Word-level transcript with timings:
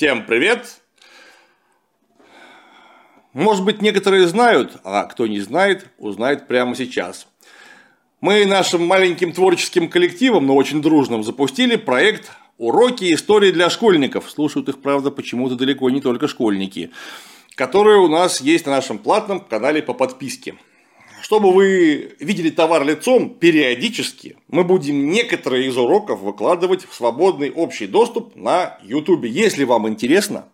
Всем 0.00 0.24
привет! 0.24 0.80
Может 3.34 3.66
быть, 3.66 3.82
некоторые 3.82 4.26
знают, 4.28 4.78
а 4.82 5.04
кто 5.04 5.26
не 5.26 5.40
знает, 5.40 5.88
узнает 5.98 6.48
прямо 6.48 6.74
сейчас. 6.74 7.26
Мы 8.22 8.46
нашим 8.46 8.86
маленьким 8.86 9.34
творческим 9.34 9.90
коллективом, 9.90 10.46
но 10.46 10.56
очень 10.56 10.80
дружным, 10.80 11.22
запустили 11.22 11.76
проект 11.76 12.30
«Уроки 12.56 13.12
истории 13.12 13.50
для 13.50 13.68
школьников». 13.68 14.30
Слушают 14.30 14.70
их, 14.70 14.80
правда, 14.80 15.10
почему-то 15.10 15.54
далеко 15.54 15.90
не 15.90 16.00
только 16.00 16.28
школьники. 16.28 16.92
Которые 17.54 17.98
у 17.98 18.08
нас 18.08 18.40
есть 18.40 18.64
на 18.64 18.72
нашем 18.72 18.96
платном 18.96 19.40
канале 19.40 19.82
по 19.82 19.92
подписке. 19.92 20.54
Чтобы 21.30 21.52
вы 21.52 22.16
видели 22.18 22.50
товар 22.50 22.84
лицом, 22.84 23.32
периодически 23.32 24.36
мы 24.48 24.64
будем 24.64 25.12
некоторые 25.12 25.68
из 25.68 25.76
уроков 25.76 26.18
выкладывать 26.18 26.84
в 26.84 26.92
свободный 26.92 27.52
общий 27.52 27.86
доступ 27.86 28.34
на 28.34 28.80
YouTube. 28.82 29.26
Если 29.26 29.62
вам 29.62 29.88
интересно, 29.88 30.48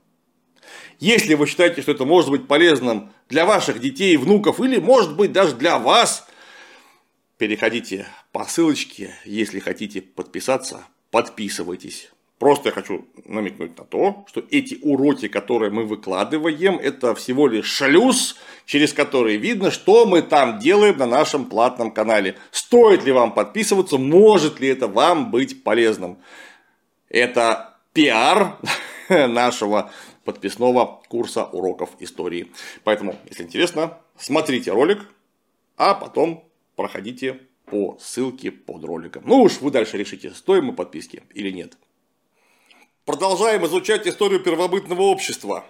если 1.00 1.32
вы 1.32 1.46
считаете, 1.46 1.80
что 1.80 1.92
это 1.92 2.04
может 2.04 2.28
быть 2.28 2.46
полезным 2.46 3.10
для 3.30 3.46
ваших 3.46 3.80
детей, 3.80 4.18
внуков 4.18 4.60
или 4.60 4.78
может 4.78 5.16
быть 5.16 5.32
даже 5.32 5.56
для 5.56 5.78
вас, 5.78 6.28
переходите 7.38 8.06
по 8.30 8.44
ссылочке, 8.44 9.14
если 9.24 9.60
хотите 9.60 10.02
подписаться, 10.02 10.84
подписывайтесь. 11.10 12.10
Просто 12.38 12.68
я 12.68 12.72
хочу 12.72 13.06
намекнуть 13.24 13.78
на 13.78 13.84
то, 13.84 14.26
что 14.28 14.44
эти 14.50 14.78
уроки, 14.82 15.26
которые 15.26 15.70
мы 15.70 15.84
выкладываем, 15.84 16.76
это 16.76 17.14
всего 17.14 17.46
лишь 17.46 17.66
шлюз, 17.66 18.36
через 18.66 18.92
который 18.92 19.36
видно, 19.36 19.70
что 19.70 20.04
мы 20.04 20.20
там 20.20 20.58
делаем 20.58 20.98
на 20.98 21.06
нашем 21.06 21.46
платном 21.46 21.90
канале. 21.90 22.36
Стоит 22.50 23.04
ли 23.04 23.12
вам 23.12 23.32
подписываться, 23.32 23.96
может 23.96 24.60
ли 24.60 24.68
это 24.68 24.86
вам 24.86 25.30
быть 25.30 25.64
полезным. 25.64 26.18
Это 27.08 27.78
пиар 27.94 28.58
нашего 29.08 29.90
подписного 30.24 31.00
курса 31.08 31.44
уроков 31.44 31.90
истории. 32.00 32.52
Поэтому, 32.84 33.16
если 33.30 33.44
интересно, 33.44 33.98
смотрите 34.18 34.72
ролик, 34.72 34.98
а 35.78 35.94
потом 35.94 36.44
проходите 36.74 37.40
по 37.64 37.96
ссылке 37.98 38.50
под 38.50 38.84
роликом. 38.84 39.22
Ну 39.26 39.42
уж 39.42 39.60
вы 39.62 39.70
дальше 39.70 39.96
решите, 39.96 40.32
стоим 40.32 40.66
мы 40.66 40.72
подписки 40.74 41.22
или 41.32 41.50
нет. 41.50 41.78
Продолжаем 43.06 43.64
изучать 43.64 44.04
историю 44.08 44.40
первобытного 44.40 45.02
общества. 45.02 45.64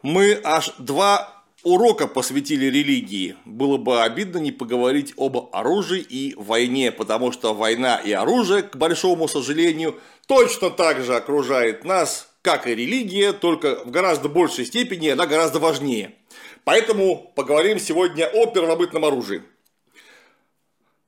Мы 0.00 0.40
аж 0.44 0.72
два 0.78 1.42
урока 1.64 2.06
посвятили 2.06 2.66
религии. 2.66 3.34
Было 3.44 3.76
бы 3.76 4.00
обидно 4.00 4.38
не 4.38 4.52
поговорить 4.52 5.12
об 5.16 5.48
оружии 5.52 6.00
и 6.00 6.36
войне, 6.36 6.92
потому 6.92 7.32
что 7.32 7.52
война 7.52 7.96
и 7.96 8.12
оружие, 8.12 8.62
к 8.62 8.76
большому 8.76 9.26
сожалению, 9.26 9.98
точно 10.28 10.70
так 10.70 11.00
же 11.00 11.16
окружает 11.16 11.84
нас, 11.84 12.32
как 12.42 12.68
и 12.68 12.74
религия, 12.76 13.32
только 13.32 13.84
в 13.84 13.90
гораздо 13.90 14.28
большей 14.28 14.66
степени 14.66 15.08
она 15.08 15.26
гораздо 15.26 15.58
важнее. 15.58 16.14
Поэтому 16.62 17.32
поговорим 17.34 17.80
сегодня 17.80 18.26
о 18.26 18.46
первобытном 18.46 19.04
оружии. 19.04 19.42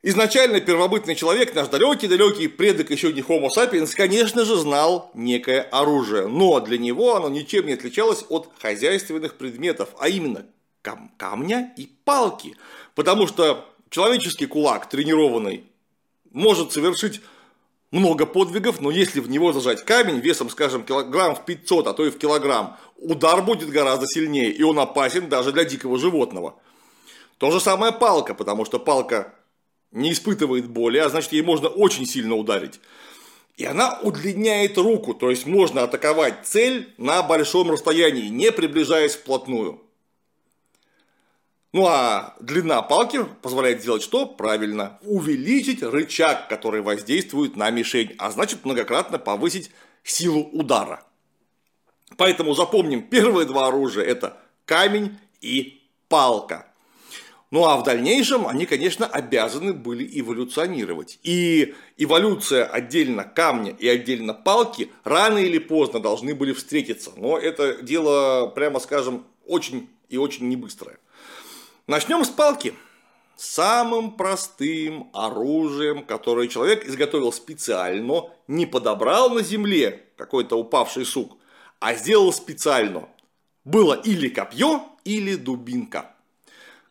Изначально 0.01 0.61
первобытный 0.61 1.17
человек, 1.17 1.57
наш 1.57 1.69
далекий-далекий 1.69 2.47
предок 2.47 2.91
еще 2.91 3.13
не 3.13 3.21
Homo 3.21 3.49
sapiens, 3.55 3.93
конечно 3.97 4.45
же, 4.45 4.57
знал 4.57 5.11
некое 5.13 5.63
оружие, 5.63 6.29
но 6.29 6.61
для 6.61 6.79
него 6.79 7.17
оно 7.17 7.29
ничем 7.29 7.67
не 7.67 7.73
отличалось 7.73 8.25
от 8.29 8.49
хозяйственных 8.61 9.35
предметов, 9.35 9.89
а 9.99 10.09
именно 10.09 10.47
кам- 10.83 11.11
камня 11.17 11.75
и 11.77 11.91
палки. 12.05 12.57
Потому 12.95 13.27
что 13.27 13.67
человеческий 13.91 14.47
кулак, 14.47 14.89
тренированный, 14.89 15.65
может 16.31 16.73
совершить 16.73 17.21
много 17.91 18.25
подвигов, 18.25 18.81
но 18.81 18.93
если 18.93 19.19
в 19.19 19.29
него 19.29 19.53
зажать 19.53 19.85
камень 19.85 20.21
весом, 20.21 20.49
скажем, 20.49 20.85
килограмм 20.85 21.35
в 21.35 21.45
500, 21.45 21.89
а 21.89 21.93
то 21.93 22.07
и 22.07 22.11
в 22.11 22.19
килограмм, 22.19 22.77
удар 22.99 23.43
будет 23.43 23.71
гораздо 23.71 24.07
сильнее, 24.07 24.53
и 24.53 24.63
он 24.63 24.79
опасен 24.79 25.29
даже 25.29 25.51
для 25.51 25.65
дикого 25.65 25.99
животного. 25.99 26.55
То 27.39 27.51
же 27.51 27.61
самое 27.61 27.93
палка, 27.93 28.35
потому 28.35 28.65
что 28.65 28.79
палка 28.79 29.35
не 29.91 30.13
испытывает 30.13 30.69
боли, 30.69 30.99
а 30.99 31.09
значит 31.09 31.33
ей 31.33 31.43
можно 31.43 31.69
очень 31.69 32.07
сильно 32.07 32.35
ударить. 32.35 32.81
И 33.57 33.65
она 33.65 33.99
удлиняет 34.03 34.79
руку, 34.79 35.15
то 35.15 35.31
есть 35.31 35.47
можно 35.47 35.83
атаковать 35.83 36.47
цель 36.47 36.95
на 36.97 37.23
большом 37.23 37.71
расстоянии, 37.71 38.29
не 38.29 38.53
приближаясь 38.53 39.17
вплотную. 39.17 39.83
Ну 41.73 41.87
а 41.87 42.37
длина 42.41 42.83
палки 42.83 43.27
позволяет 43.43 43.83
сделать 43.83 44.03
что? 44.03 44.27
Правильно, 44.27 44.99
увеличить 45.03 45.83
рычаг, 45.83 46.49
который 46.49 46.81
воздействует 46.83 47.57
на 47.57 47.71
мишень, 47.71 48.15
а 48.19 48.31
значит 48.31 48.65
многократно 48.65 49.19
повысить 49.19 49.71
силу 50.03 50.49
удара. 50.53 51.05
Поэтому 52.17 52.55
запомним, 52.55 53.03
первые 53.03 53.47
два 53.47 53.67
оружия 53.67 54.05
это 54.05 54.39
камень 54.65 55.19
и 55.41 55.83
палка. 56.09 56.68
Ну 57.51 57.65
а 57.65 57.79
в 57.79 57.83
дальнейшем 57.83 58.47
они, 58.47 58.67
конечно, 58.67 59.07
обязаны 59.07 59.73
были 59.73 60.09
эволюционировать. 60.21 61.19
И 61.23 61.75
эволюция 61.97 62.67
отдельно 62.67 63.25
камня 63.25 63.75
и 63.79 63.89
отдельно 63.89 64.35
палки 64.35 64.91
рано 65.05 65.39
или 65.39 65.59
поздно 65.59 66.01
должны 66.01 66.35
были 66.35 66.53
встретиться. 66.53 67.11
Но 67.17 67.39
это 67.39 67.83
дело, 67.83 68.49
прямо 68.55 68.81
скажем, 68.81 69.25
очень 69.47 69.89
и 70.11 70.19
очень 70.19 70.49
не 70.49 70.57
быстрое. 70.57 70.99
Начнем 71.87 72.25
с 72.25 72.29
палки. 72.29 72.75
Самым 73.37 74.17
простым 74.17 75.11
оружием, 75.13 76.05
которое 76.05 76.49
человек 76.49 76.85
изготовил 76.85 77.33
специально, 77.33 78.25
не 78.49 78.67
подобрал 78.67 79.31
на 79.31 79.43
земле 79.43 80.07
какой-то 80.17 80.59
упавший 80.59 81.07
сук, 81.07 81.39
а 81.79 81.95
сделал 81.95 82.33
специально. 82.33 83.09
Было 83.65 83.95
или 83.95 84.29
копье, 84.29 84.83
или 85.05 85.37
дубинка. 85.37 86.17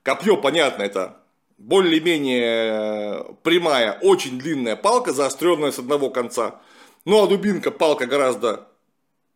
Копье, 0.07 0.37
понятно, 0.37 0.83
это 0.83 1.17
более-менее 1.57 3.25
прямая, 3.43 3.99
очень 4.01 4.39
длинная 4.39 4.77
палка, 4.77 5.11
заостренная 5.11 5.73
с 5.73 5.79
одного 5.79 6.09
конца. 6.09 6.61
Ну 7.03 7.21
а 7.21 7.27
дубинка 7.27 7.71
палка 7.71 8.05
гораздо 8.05 8.69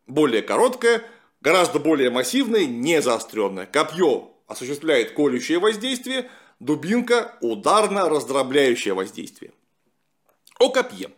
более 0.07 0.41
короткая, 0.41 1.03
гораздо 1.41 1.79
более 1.79 2.09
массивная, 2.09 2.65
не 2.67 3.01
заостренная. 3.01 3.65
Копье 3.65 4.31
осуществляет 4.47 5.11
колющее 5.11 5.59
воздействие, 5.59 6.29
дубинка 6.61 7.35
ударно-раздробляющее 7.41 8.93
воздействие. 8.93 9.51
О 10.57 10.69
копье. 10.69 11.11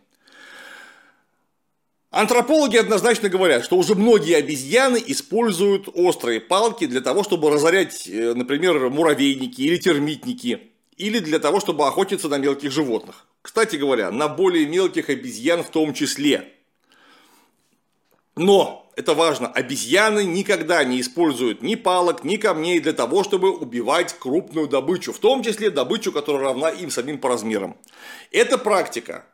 Антропологи 2.14 2.76
однозначно 2.76 3.28
говорят, 3.28 3.64
что 3.64 3.76
уже 3.76 3.96
многие 3.96 4.36
обезьяны 4.36 5.02
используют 5.04 5.88
острые 5.94 6.40
палки 6.40 6.86
для 6.86 7.00
того, 7.00 7.24
чтобы 7.24 7.50
разорять, 7.50 8.06
э, 8.06 8.34
например, 8.34 8.88
муравейники 8.88 9.60
или 9.62 9.78
термитники, 9.78 10.60
или 10.96 11.18
для 11.18 11.40
того, 11.40 11.58
чтобы 11.58 11.88
охотиться 11.88 12.28
на 12.28 12.38
мелких 12.38 12.70
животных. 12.70 13.26
Кстати 13.42 13.74
говоря, 13.74 14.12
на 14.12 14.28
более 14.28 14.64
мелких 14.64 15.10
обезьян 15.10 15.64
в 15.64 15.70
том 15.70 15.92
числе. 15.92 16.52
Но, 18.36 18.88
это 18.94 19.14
важно, 19.14 19.48
обезьяны 19.48 20.22
никогда 20.22 20.84
не 20.84 21.00
используют 21.00 21.62
ни 21.62 21.74
палок, 21.74 22.22
ни 22.22 22.36
камней 22.36 22.78
для 22.78 22.92
того, 22.92 23.24
чтобы 23.24 23.50
убивать 23.50 24.14
крупную 24.16 24.68
добычу, 24.68 25.12
в 25.12 25.18
том 25.18 25.42
числе 25.42 25.68
добычу, 25.68 26.12
которая 26.12 26.44
равна 26.44 26.70
им 26.70 26.92
самим 26.92 27.18
по 27.18 27.28
размерам. 27.28 27.76
Эта 28.30 28.56
практика 28.56 29.26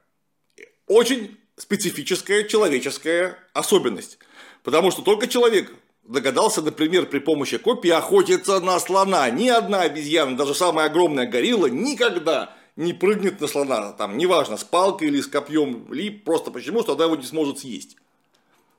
очень 0.87 1.37
специфическая 1.61 2.45
человеческая 2.45 3.39
особенность. 3.53 4.19
Потому 4.63 4.91
что 4.91 5.03
только 5.03 5.27
человек 5.27 5.73
догадался, 6.05 6.63
например, 6.63 7.07
при 7.07 7.19
помощи 7.19 7.59
копии 7.59 7.91
охотиться 7.91 8.61
на 8.61 8.81
слона. 8.81 9.29
Ни 9.31 9.49
одна 9.49 9.83
обезьяна, 9.83 10.37
даже 10.37 10.55
самая 10.55 10.87
огромная 10.87 11.27
горилла, 11.27 11.67
никогда 11.67 12.57
не 12.77 12.95
прыгнет 12.95 13.41
на 13.41 13.47
слона, 13.47 13.93
там, 13.93 14.17
неважно, 14.17 14.57
с 14.57 14.65
палкой 14.65 15.09
или 15.09 15.21
с 15.21 15.27
копьем, 15.27 15.85
или 15.93 16.09
просто 16.09 16.51
почему, 16.51 16.81
что 16.83 16.95
она 16.95 17.05
его 17.05 17.17
не 17.17 17.27
сможет 17.27 17.59
съесть. 17.59 17.97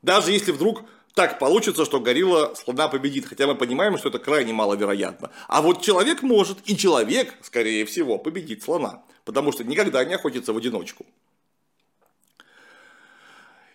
Даже 0.01 0.31
если 0.31 0.51
вдруг 0.51 0.83
так 1.13 1.37
получится, 1.37 1.85
что 1.85 1.99
горилла 1.99 2.55
слона 2.55 2.87
победит, 2.87 3.27
хотя 3.27 3.45
мы 3.45 3.53
понимаем, 3.53 3.99
что 3.99 4.09
это 4.09 4.17
крайне 4.17 4.53
маловероятно. 4.53 5.29
А 5.47 5.61
вот 5.61 5.83
человек 5.83 6.23
может, 6.23 6.57
и 6.65 6.75
человек, 6.75 7.35
скорее 7.41 7.85
всего, 7.85 8.17
победит 8.17 8.63
слона, 8.63 9.03
потому 9.23 9.51
что 9.51 9.63
никогда 9.63 10.03
не 10.03 10.15
охотится 10.15 10.51
в 10.51 10.57
одиночку. 10.57 11.05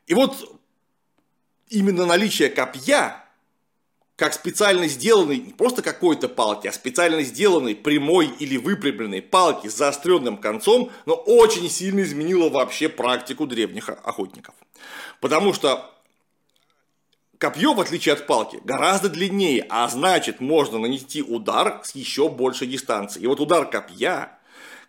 И 0.06 0.14
вот 0.14 0.60
именно 1.68 2.06
наличие 2.06 2.48
копья, 2.48 3.24
как 4.16 4.32
специально 4.32 4.88
сделанной, 4.88 5.38
не 5.38 5.52
просто 5.52 5.82
какой-то 5.82 6.28
палки, 6.28 6.68
а 6.68 6.72
специально 6.72 7.22
сделанной 7.22 7.74
прямой 7.74 8.28
или 8.38 8.56
выпрямленной 8.56 9.20
палки 9.20 9.68
с 9.68 9.76
заостренным 9.76 10.38
концом, 10.38 10.90
но 11.04 11.14
очень 11.14 11.68
сильно 11.68 12.00
изменило 12.00 12.48
вообще 12.48 12.88
практику 12.88 13.46
древних 13.46 13.88
охотников. 13.88 14.54
Потому 15.20 15.52
что 15.52 15.92
Копье, 17.38 17.74
в 17.74 17.80
отличие 17.80 18.14
от 18.14 18.26
палки, 18.26 18.60
гораздо 18.64 19.10
длиннее, 19.10 19.66
а 19.68 19.86
значит, 19.88 20.40
можно 20.40 20.78
нанести 20.78 21.22
удар 21.22 21.82
с 21.84 21.94
еще 21.94 22.30
большей 22.30 22.66
дистанции. 22.66 23.20
И 23.20 23.26
вот 23.26 23.40
удар 23.40 23.68
копья, 23.68 24.38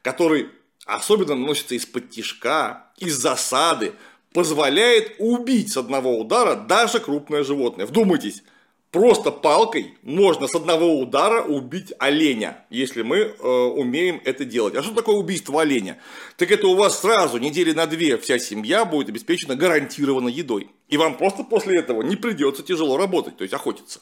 который 0.02 0.50
особенно 0.86 1.36
наносится 1.36 1.76
из-под 1.76 2.10
тишка, 2.10 2.86
из 2.98 3.18
засады, 3.18 3.96
позволяет 4.38 5.16
убить 5.18 5.72
с 5.72 5.78
одного 5.78 6.20
удара 6.20 6.54
даже 6.54 7.00
крупное 7.00 7.44
животное. 7.44 7.88
Вдумайтесь, 7.88 8.44
просто 8.92 9.32
палкой 9.32 9.96
можно 10.04 10.46
с 10.46 10.54
одного 10.54 11.00
удара 11.00 11.42
убить 11.42 11.92
оленя, 11.98 12.64
если 12.70 13.02
мы 13.02 13.18
э, 13.18 13.48
умеем 13.48 14.22
это 14.26 14.46
делать. 14.46 14.76
А 14.76 14.84
что 14.84 14.94
такое 14.94 15.16
убийство 15.16 15.64
оленя? 15.64 15.98
Так 16.36 16.52
это 16.52 16.68
у 16.68 16.76
вас 16.76 17.02
сразу 17.02 17.40
недели 17.40 17.72
на 17.72 17.88
две 17.88 18.16
вся 18.20 18.38
семья 18.38 18.86
будет 18.86 19.10
обеспечена 19.10 19.56
гарантированно 19.56 20.30
едой. 20.30 20.70
И 20.88 20.98
вам 20.98 21.18
просто 21.18 21.44
после 21.44 21.80
этого 21.80 22.04
не 22.04 22.16
придется 22.16 22.62
тяжело 22.62 22.96
работать, 22.96 23.38
то 23.38 23.42
есть 23.42 23.56
охотиться. 23.56 24.02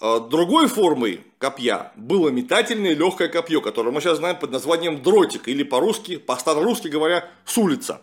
А, 0.00 0.18
другой 0.18 0.66
формой 0.66 1.20
копья 1.36 1.92
было 1.96 2.30
метательное 2.30 2.94
легкое 2.94 3.28
копье, 3.28 3.60
которое 3.60 3.90
мы 3.90 4.00
сейчас 4.00 4.16
знаем 4.16 4.38
под 4.38 4.50
названием 4.50 5.02
дротик, 5.02 5.46
или 5.46 5.62
по-русски, 5.62 6.16
по-старорусски 6.16 6.88
говоря, 6.88 7.28
с 7.44 7.58
улица. 7.58 8.00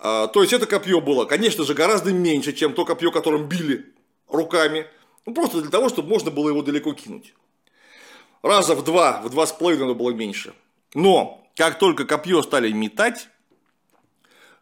А, 0.00 0.28
то 0.28 0.42
есть 0.42 0.52
это 0.52 0.66
копье 0.66 1.00
было, 1.00 1.24
конечно 1.24 1.64
же, 1.64 1.74
гораздо 1.74 2.12
меньше, 2.12 2.52
чем 2.52 2.74
то 2.74 2.84
копье, 2.84 3.10
которым 3.10 3.48
били 3.48 3.86
руками, 4.28 4.86
ну, 5.26 5.34
просто 5.34 5.60
для 5.60 5.70
того, 5.70 5.88
чтобы 5.88 6.08
можно 6.08 6.30
было 6.30 6.48
его 6.48 6.62
далеко 6.62 6.92
кинуть. 6.94 7.34
Раза 8.42 8.74
в 8.74 8.84
два, 8.84 9.20
в 9.22 9.30
два 9.30 9.46
с 9.46 9.52
половиной 9.52 9.94
было 9.94 10.10
меньше. 10.10 10.54
Но 10.94 11.44
как 11.56 11.78
только 11.78 12.04
копье 12.04 12.42
стали 12.42 12.70
метать, 12.70 13.28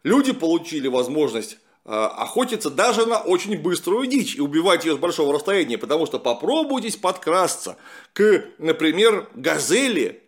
люди 0.03 0.33
получили 0.33 0.87
возможность 0.87 1.59
а, 1.85 2.07
охотиться 2.07 2.69
даже 2.69 3.05
на 3.05 3.19
очень 3.19 3.57
быструю 3.57 4.07
дичь 4.07 4.35
и 4.35 4.41
убивать 4.41 4.83
ее 4.83 4.95
с 4.95 4.97
большого 4.97 5.33
расстояния, 5.33 5.77
потому 5.77 6.05
что 6.05 6.19
попробуйтесь 6.19 6.97
подкрасться 6.97 7.77
к, 8.13 8.45
например, 8.57 9.29
газели 9.35 10.26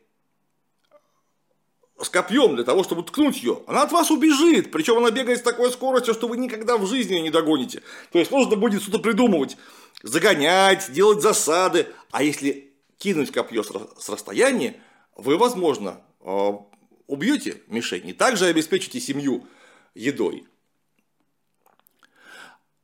с 2.01 2.10
копьем 2.10 2.56
для 2.56 2.63
того, 2.63 2.84
чтобы 2.84 3.04
ткнуть 3.04 3.42
ее, 3.42 3.62
она 3.68 3.84
от 3.84 3.92
вас 3.92 4.12
убежит. 4.12 4.72
Причем 4.72 4.98
она 4.98 5.12
бегает 5.12 5.40
с 5.40 5.44
такой 5.44 5.72
скоростью, 5.72 6.13
что 6.13 6.28
вы 6.28 6.38
никогда 6.38 6.78
в 6.78 6.88
жизни 6.88 7.16
ее 7.16 7.22
не 7.22 7.30
догоните. 7.30 7.81
То 8.12 8.19
есть 8.19 8.31
нужно 8.31 8.56
будет 8.56 8.81
что-то 8.81 9.00
придумывать, 9.00 9.57
загонять, 10.01 10.92
делать 10.92 11.22
засады. 11.22 11.88
А 12.12 12.24
если 12.24 12.74
кинуть 12.98 13.31
копье 13.31 13.63
с 13.63 14.10
расстояния, 14.10 14.81
вы, 15.16 15.38
возможно, 15.38 16.01
а, 16.22 16.60
убьете 17.07 17.62
мишень 17.68 18.07
и 18.07 18.13
также 18.13 18.45
обеспечите 18.45 19.00
семью 19.00 19.45
едой. 19.94 20.48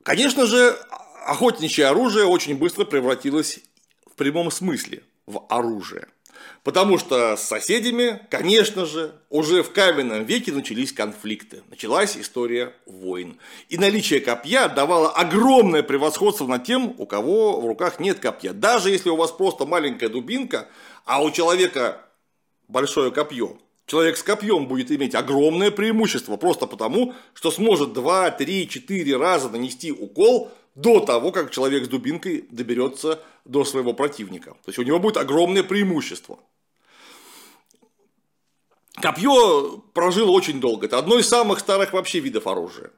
Конечно 0.02 0.46
же, 0.46 0.78
охотничье 1.26 1.86
оружие 1.86 2.26
очень 2.26 2.56
быстро 2.56 2.84
превратилось 2.84 3.60
в 4.06 4.14
прямом 4.14 4.50
смысле 4.50 5.02
в 5.26 5.44
оружие. 5.48 6.06
Потому 6.62 6.98
что 6.98 7.36
с 7.36 7.42
соседями, 7.42 8.20
конечно 8.30 8.86
же, 8.86 9.12
уже 9.30 9.62
в 9.62 9.72
каменном 9.72 10.24
веке 10.24 10.52
начались 10.52 10.92
конфликты, 10.92 11.62
началась 11.68 12.16
история 12.16 12.74
войн. 12.86 13.38
И 13.68 13.78
наличие 13.78 14.20
копья 14.20 14.68
давало 14.68 15.10
огромное 15.10 15.82
превосходство 15.82 16.46
над 16.46 16.64
тем, 16.64 16.94
у 16.98 17.06
кого 17.06 17.60
в 17.60 17.66
руках 17.66 18.00
нет 18.00 18.18
копья. 18.18 18.52
Даже 18.52 18.90
если 18.90 19.10
у 19.10 19.16
вас 19.16 19.30
просто 19.30 19.66
маленькая 19.66 20.08
дубинка, 20.08 20.68
а 21.04 21.22
у 21.22 21.30
человека 21.30 22.02
большое 22.68 23.10
копье, 23.10 23.58
Человек 23.86 24.16
с 24.16 24.22
копьем 24.24 24.66
будет 24.66 24.90
иметь 24.90 25.14
огромное 25.14 25.70
преимущество, 25.70 26.36
просто 26.36 26.66
потому, 26.66 27.14
что 27.34 27.52
сможет 27.52 27.92
2, 27.92 28.32
3, 28.32 28.68
4 28.68 29.16
раза 29.16 29.48
нанести 29.48 29.92
укол 29.92 30.50
до 30.76 31.00
того, 31.00 31.32
как 31.32 31.50
человек 31.50 31.86
с 31.86 31.88
дубинкой 31.88 32.46
доберется 32.50 33.20
до 33.44 33.64
своего 33.64 33.94
противника. 33.94 34.50
То 34.50 34.68
есть 34.68 34.78
у 34.78 34.82
него 34.82 34.98
будет 35.00 35.16
огромное 35.16 35.64
преимущество. 35.64 36.38
Копье 38.94 39.82
прожило 39.94 40.30
очень 40.30 40.60
долго. 40.60 40.86
Это 40.86 40.98
одно 40.98 41.18
из 41.18 41.28
самых 41.28 41.60
старых 41.60 41.92
вообще 41.92 42.20
видов 42.20 42.46
оружия. 42.46 42.90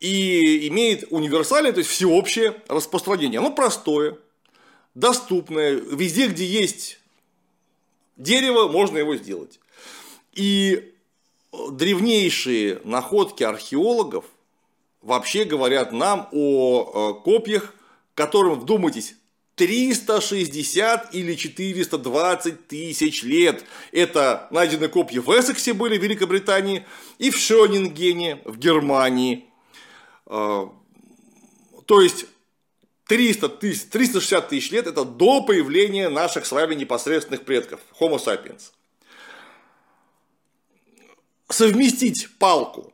И 0.00 0.66
имеет 0.68 1.04
универсальное, 1.10 1.72
то 1.72 1.78
есть 1.78 1.90
всеобщее 1.90 2.60
распространение. 2.66 3.38
Оно 3.38 3.52
простое, 3.52 4.18
доступное. 4.94 5.72
Везде, 5.72 6.28
где 6.28 6.46
есть 6.46 6.98
дерево, 8.16 8.68
можно 8.68 8.98
его 8.98 9.16
сделать. 9.16 9.60
И 10.32 10.94
древнейшие 11.52 12.80
находки 12.84 13.42
археологов 13.42 14.24
вообще 15.02 15.44
говорят 15.44 15.92
нам 15.92 16.28
о 16.32 17.18
э, 17.18 17.24
копьях, 17.24 17.74
которым, 18.14 18.60
вдумайтесь, 18.60 19.16
360 19.56 21.14
или 21.14 21.34
420 21.34 22.66
тысяч 22.68 23.22
лет. 23.22 23.64
Это 23.92 24.48
найдены 24.50 24.88
копья 24.88 25.20
в 25.20 25.28
Эссексе 25.28 25.74
были, 25.74 25.98
в 25.98 26.02
Великобритании, 26.02 26.86
и 27.18 27.30
в 27.30 27.36
Шонингене, 27.36 28.40
в 28.44 28.58
Германии. 28.58 29.44
Э, 30.26 30.66
то 31.84 32.00
есть 32.00 32.26
300 33.08 33.48
тысяч, 33.50 33.84
360 33.90 34.48
тысяч 34.48 34.70
лет– 34.70 34.86
это 34.88 35.04
до 35.04 35.42
появления 35.42 36.08
наших 36.08 36.46
с 36.46 36.52
вами 36.52 36.74
непосредственных 36.74 37.44
предков, 37.44 37.80
Homo 38.00 38.18
sapiens 38.18 38.70
совместить 41.52 42.28
палку 42.38 42.92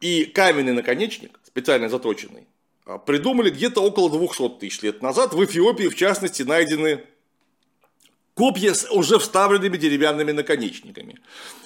и 0.00 0.24
каменный 0.24 0.72
наконечник, 0.72 1.39
специально 1.50 1.88
заточенный, 1.88 2.46
а, 2.86 2.98
придумали 2.98 3.50
где-то 3.50 3.80
около 3.80 4.10
200 4.10 4.60
тысяч 4.60 4.82
лет 4.82 5.02
назад. 5.02 5.34
В 5.34 5.44
Эфиопии, 5.44 5.88
в 5.88 5.96
частности, 5.96 6.42
найдены 6.42 7.04
копья 8.34 8.72
с 8.72 8.90
уже 8.90 9.18
вставленными 9.18 9.76
деревянными 9.76 10.32
наконечниками. 10.32 11.18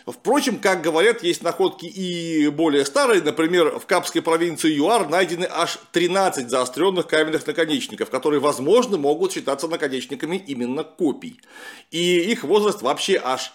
Впрочем, 0.07 0.59
как 0.59 0.83
говорят, 0.83 1.23
есть 1.23 1.43
находки 1.43 1.87
и 1.87 2.49
более 2.49 2.85
старые. 2.85 3.23
Например, 3.23 3.79
в 3.79 3.87
Капской 3.87 4.23
провинции 4.23 4.75
ЮАР 4.75 5.09
найдены 5.09 5.47
аж 5.49 5.79
13 5.93 6.49
заостренных 6.49 7.07
каменных 7.07 7.47
наконечников, 7.47 8.11
которые, 8.11 8.41
возможно, 8.41 8.97
могут 8.97 9.33
считаться 9.33 9.69
наконечниками 9.69 10.37
именно 10.37 10.83
копий. 10.83 11.41
И 11.91 12.19
их 12.19 12.43
возраст 12.43 12.83
вообще 12.83 13.21
аж 13.23 13.53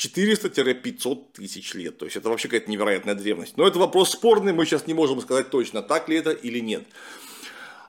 400-500 0.00 1.32
тысяч 1.34 1.74
лет. 1.74 1.98
То 1.98 2.06
есть 2.06 2.16
это 2.16 2.30
вообще 2.30 2.48
какая-то 2.48 2.70
невероятная 2.70 3.14
древность. 3.14 3.56
Но 3.56 3.66
это 3.66 3.78
вопрос 3.78 4.10
спорный, 4.10 4.52
мы 4.52 4.64
сейчас 4.64 4.86
не 4.86 4.94
можем 4.94 5.20
сказать 5.20 5.50
точно, 5.50 5.82
так 5.82 6.08
ли 6.08 6.16
это 6.16 6.30
или 6.30 6.58
нет. 6.58 6.84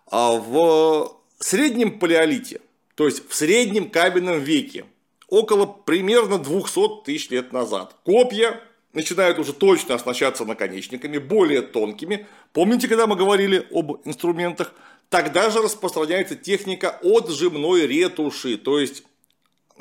А 0.07 0.33
в 0.33 1.17
среднем 1.39 1.99
палеолите, 1.99 2.59
то 2.95 3.05
есть 3.05 3.27
в 3.29 3.33
среднем 3.33 3.89
каменном 3.89 4.39
веке, 4.39 4.85
около 5.29 5.65
примерно 5.65 6.37
200 6.37 7.05
тысяч 7.05 7.29
лет 7.29 7.53
назад, 7.53 7.95
копья 8.03 8.61
начинают 8.91 9.39
уже 9.39 9.53
точно 9.53 9.95
оснащаться 9.95 10.43
наконечниками, 10.43 11.17
более 11.17 11.61
тонкими. 11.61 12.27
Помните, 12.51 12.89
когда 12.89 13.07
мы 13.07 13.15
говорили 13.15 13.65
об 13.71 14.01
инструментах? 14.03 14.73
Тогда 15.07 15.49
же 15.49 15.61
распространяется 15.61 16.35
техника 16.35 16.99
отжимной 17.01 17.87
ретуши, 17.87 18.57
то 18.57 18.79
есть 18.79 19.03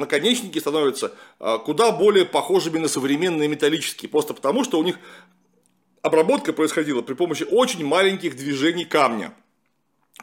наконечники 0.00 0.59
становятся 0.59 1.14
а, 1.38 1.59
куда 1.59 1.92
более 1.92 2.25
похожими 2.25 2.78
на 2.78 2.88
современные 2.88 3.49
металлические, 3.49 4.09
просто 4.09 4.35
потому, 4.35 4.64
что 4.64 4.78
у 4.78 4.83
них 4.83 4.99
обработка 6.02 6.52
происходила 6.52 7.02
при 7.02 7.14
помощи 7.14 7.45
очень 7.45 7.85
маленьких 7.85 8.37
движений 8.37 8.85
камня, 8.85 9.33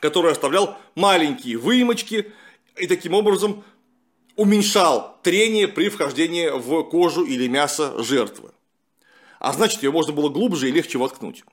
который 0.01 0.31
оставлял 0.31 0.77
маленькие 0.96 1.57
выемочки 1.57 2.31
и 2.75 2.88
таким 2.88 3.13
образом 3.13 3.63
уменьшал 4.36 5.17
трение 5.24 5.67
при 5.67 5.89
вхождении 5.89 6.50
в 6.50 6.84
кожу 6.84 7.24
или 7.24 7.48
мясо 7.48 8.03
жертвы. 8.03 8.51
А 9.39 9.53
значит, 9.53 9.84
ее 9.84 9.91
можно 9.91 10.13
было 10.13 10.29
глубже 10.29 10.67
и 10.67 10.72
легче 10.72 10.98
воткнуть 10.98 11.43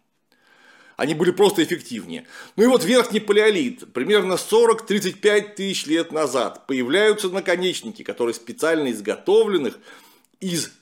они 0.96 1.14
были 1.14 1.30
просто 1.30 1.62
эффективнее. 1.62 2.26
Ну 2.56 2.64
и 2.64 2.66
вот 2.66 2.84
верхний 2.84 3.20
палеолит, 3.20 3.92
примерно 3.92 4.34
40-35 4.34 5.54
тысяч 5.54 5.86
лет 5.86 6.12
назад, 6.12 6.66
появляются 6.66 7.28
наконечники, 7.28 8.02
которые 8.02 8.34
специально 8.34 8.90
изготовленных 8.90 9.78
из 10.40 10.72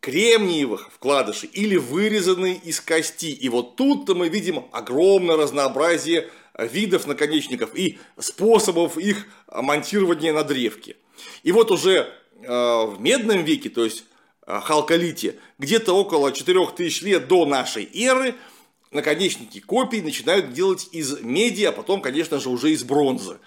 кремниевых 0.00 0.90
вкладышей 0.92 1.48
или 1.52 1.76
вырезанные 1.76 2.56
из 2.56 2.80
кости. 2.80 3.30
И 3.30 3.48
вот 3.48 3.76
тут-то 3.76 4.14
мы 4.14 4.28
видим 4.28 4.66
огромное 4.72 5.36
разнообразие 5.36 6.30
видов 6.56 7.06
наконечников 7.06 7.74
и 7.74 7.98
способов 8.18 8.98
их 8.98 9.26
монтирования 9.52 10.32
на 10.32 10.44
древке. 10.44 10.96
И 11.42 11.52
вот 11.52 11.70
уже 11.70 12.12
э, 12.42 12.46
в 12.46 12.96
медном 13.00 13.44
веке, 13.44 13.70
то 13.70 13.84
есть 13.84 14.04
э, 14.46 14.60
халколите, 14.60 15.36
где-то 15.58 15.94
около 15.94 16.32
4000 16.32 17.02
лет 17.04 17.28
до 17.28 17.46
нашей 17.46 17.88
эры– 17.94 18.34
наконечники 18.90 19.60
копий 19.60 20.02
начинают 20.02 20.52
делать 20.52 20.88
из 20.92 21.20
меди, 21.20 21.64
а 21.64 21.72
потом, 21.72 22.00
конечно 22.00 22.38
же, 22.38 22.48
уже 22.48 22.70
из 22.70 22.84
бронзы. 22.84 23.38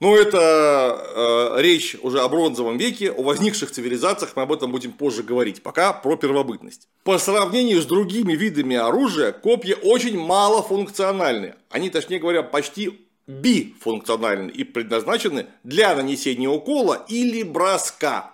Но 0.00 0.16
это 0.16 1.52
э, 1.58 1.60
речь 1.60 1.94
уже 2.00 2.20
о 2.20 2.28
бронзовом 2.28 2.78
веке, 2.78 3.12
о 3.12 3.22
возникших 3.22 3.70
цивилизациях, 3.70 4.34
мы 4.34 4.42
об 4.42 4.52
этом 4.52 4.72
будем 4.72 4.92
позже 4.92 5.22
говорить, 5.22 5.62
пока 5.62 5.92
про 5.92 6.16
первобытность. 6.16 6.88
По 7.04 7.18
сравнению 7.18 7.82
с 7.82 7.86
другими 7.86 8.32
видами 8.32 8.76
оружия, 8.76 9.30
копья 9.32 9.74
очень 9.74 10.18
малофункциональны. 10.18 11.54
Они, 11.68 11.90
точнее 11.90 12.18
говоря, 12.18 12.42
почти 12.42 13.06
бифункциональны 13.26 14.50
и 14.50 14.64
предназначены 14.64 15.46
для 15.64 15.94
нанесения 15.94 16.48
укола 16.48 17.04
или 17.08 17.42
броска. 17.42 18.32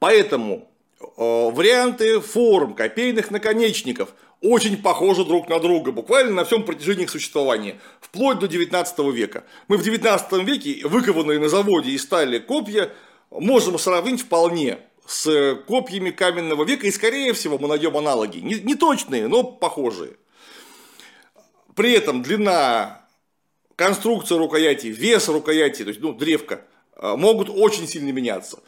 Поэтому 0.00 0.68
э, 1.00 1.04
варианты 1.16 2.20
форм 2.20 2.74
копейных 2.74 3.30
наконечников 3.30 4.14
очень 4.42 4.82
похожи 4.82 5.24
друг 5.24 5.48
на 5.48 5.60
друга, 5.60 5.92
буквально 5.92 6.32
на 6.32 6.44
всем 6.44 6.64
протяжении 6.64 7.04
их 7.04 7.10
существования, 7.10 7.80
вплоть 8.00 8.40
до 8.40 8.48
19 8.48 8.98
века. 9.14 9.44
Мы 9.68 9.76
в 9.76 9.82
19 9.82 10.44
веке 10.44 10.86
выкованные 10.86 11.38
на 11.38 11.48
заводе 11.48 11.92
из 11.92 12.02
стали 12.02 12.38
копья 12.38 12.90
можем 13.30 13.78
сравнить 13.78 14.22
вполне 14.22 14.80
с 15.06 15.56
копьями 15.66 16.10
каменного 16.10 16.64
века, 16.64 16.86
и 16.86 16.90
скорее 16.90 17.32
всего 17.32 17.56
мы 17.56 17.68
найдем 17.68 17.96
аналоги, 17.96 18.38
не, 18.38 18.54
не 18.54 18.74
точные, 18.74 19.28
но 19.28 19.44
похожие. 19.44 20.16
При 21.76 21.92
этом 21.92 22.22
длина, 22.22 23.06
конструкция 23.76 24.38
рукояти, 24.38 24.88
вес 24.88 25.28
рукояти, 25.28 25.84
то 25.84 25.88
есть 25.88 26.00
ну, 26.00 26.12
древка, 26.12 26.62
э, 26.96 27.14
могут 27.16 27.48
очень 27.48 27.86
сильно 27.86 28.10
меняться. 28.10 28.60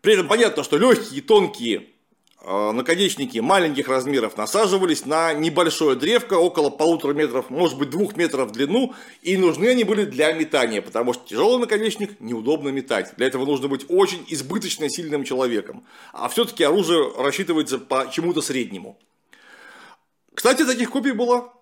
При 0.00 0.14
этом 0.14 0.28
понятно, 0.28 0.64
что 0.64 0.78
легкие, 0.78 1.22
тонкие 1.22 1.86
Э, 1.86 1.99
наконечники 2.44 3.38
маленьких 3.38 3.88
размеров 3.88 4.36
насаживались 4.36 5.04
на 5.04 5.34
небольшое 5.34 5.96
древко, 5.96 6.34
около 6.34 6.70
полутора 6.70 7.12
метров, 7.12 7.50
может 7.50 7.78
быть 7.78 7.90
двух 7.90 8.16
метров 8.16 8.48
в 8.48 8.52
длину, 8.52 8.94
и 9.22 9.36
нужны 9.36 9.66
они 9.68 9.84
были 9.84 10.04
для 10.04 10.32
метания, 10.32 10.80
потому 10.80 11.12
что 11.12 11.28
тяжелый 11.28 11.60
наконечник 11.60 12.18
неудобно 12.20 12.70
метать. 12.70 13.12
Для 13.16 13.26
этого 13.26 13.44
нужно 13.44 13.68
быть 13.68 13.84
очень 13.88 14.24
избыточно 14.28 14.88
сильным 14.88 15.24
человеком. 15.24 15.84
А 16.12 16.28
все-таки 16.28 16.64
оружие 16.64 17.12
рассчитывается 17.18 17.78
по 17.78 18.10
чему-то 18.10 18.40
среднему. 18.40 18.98
Кстати, 20.34 20.64
таких 20.64 20.90
копий 20.90 21.12
было 21.12 21.52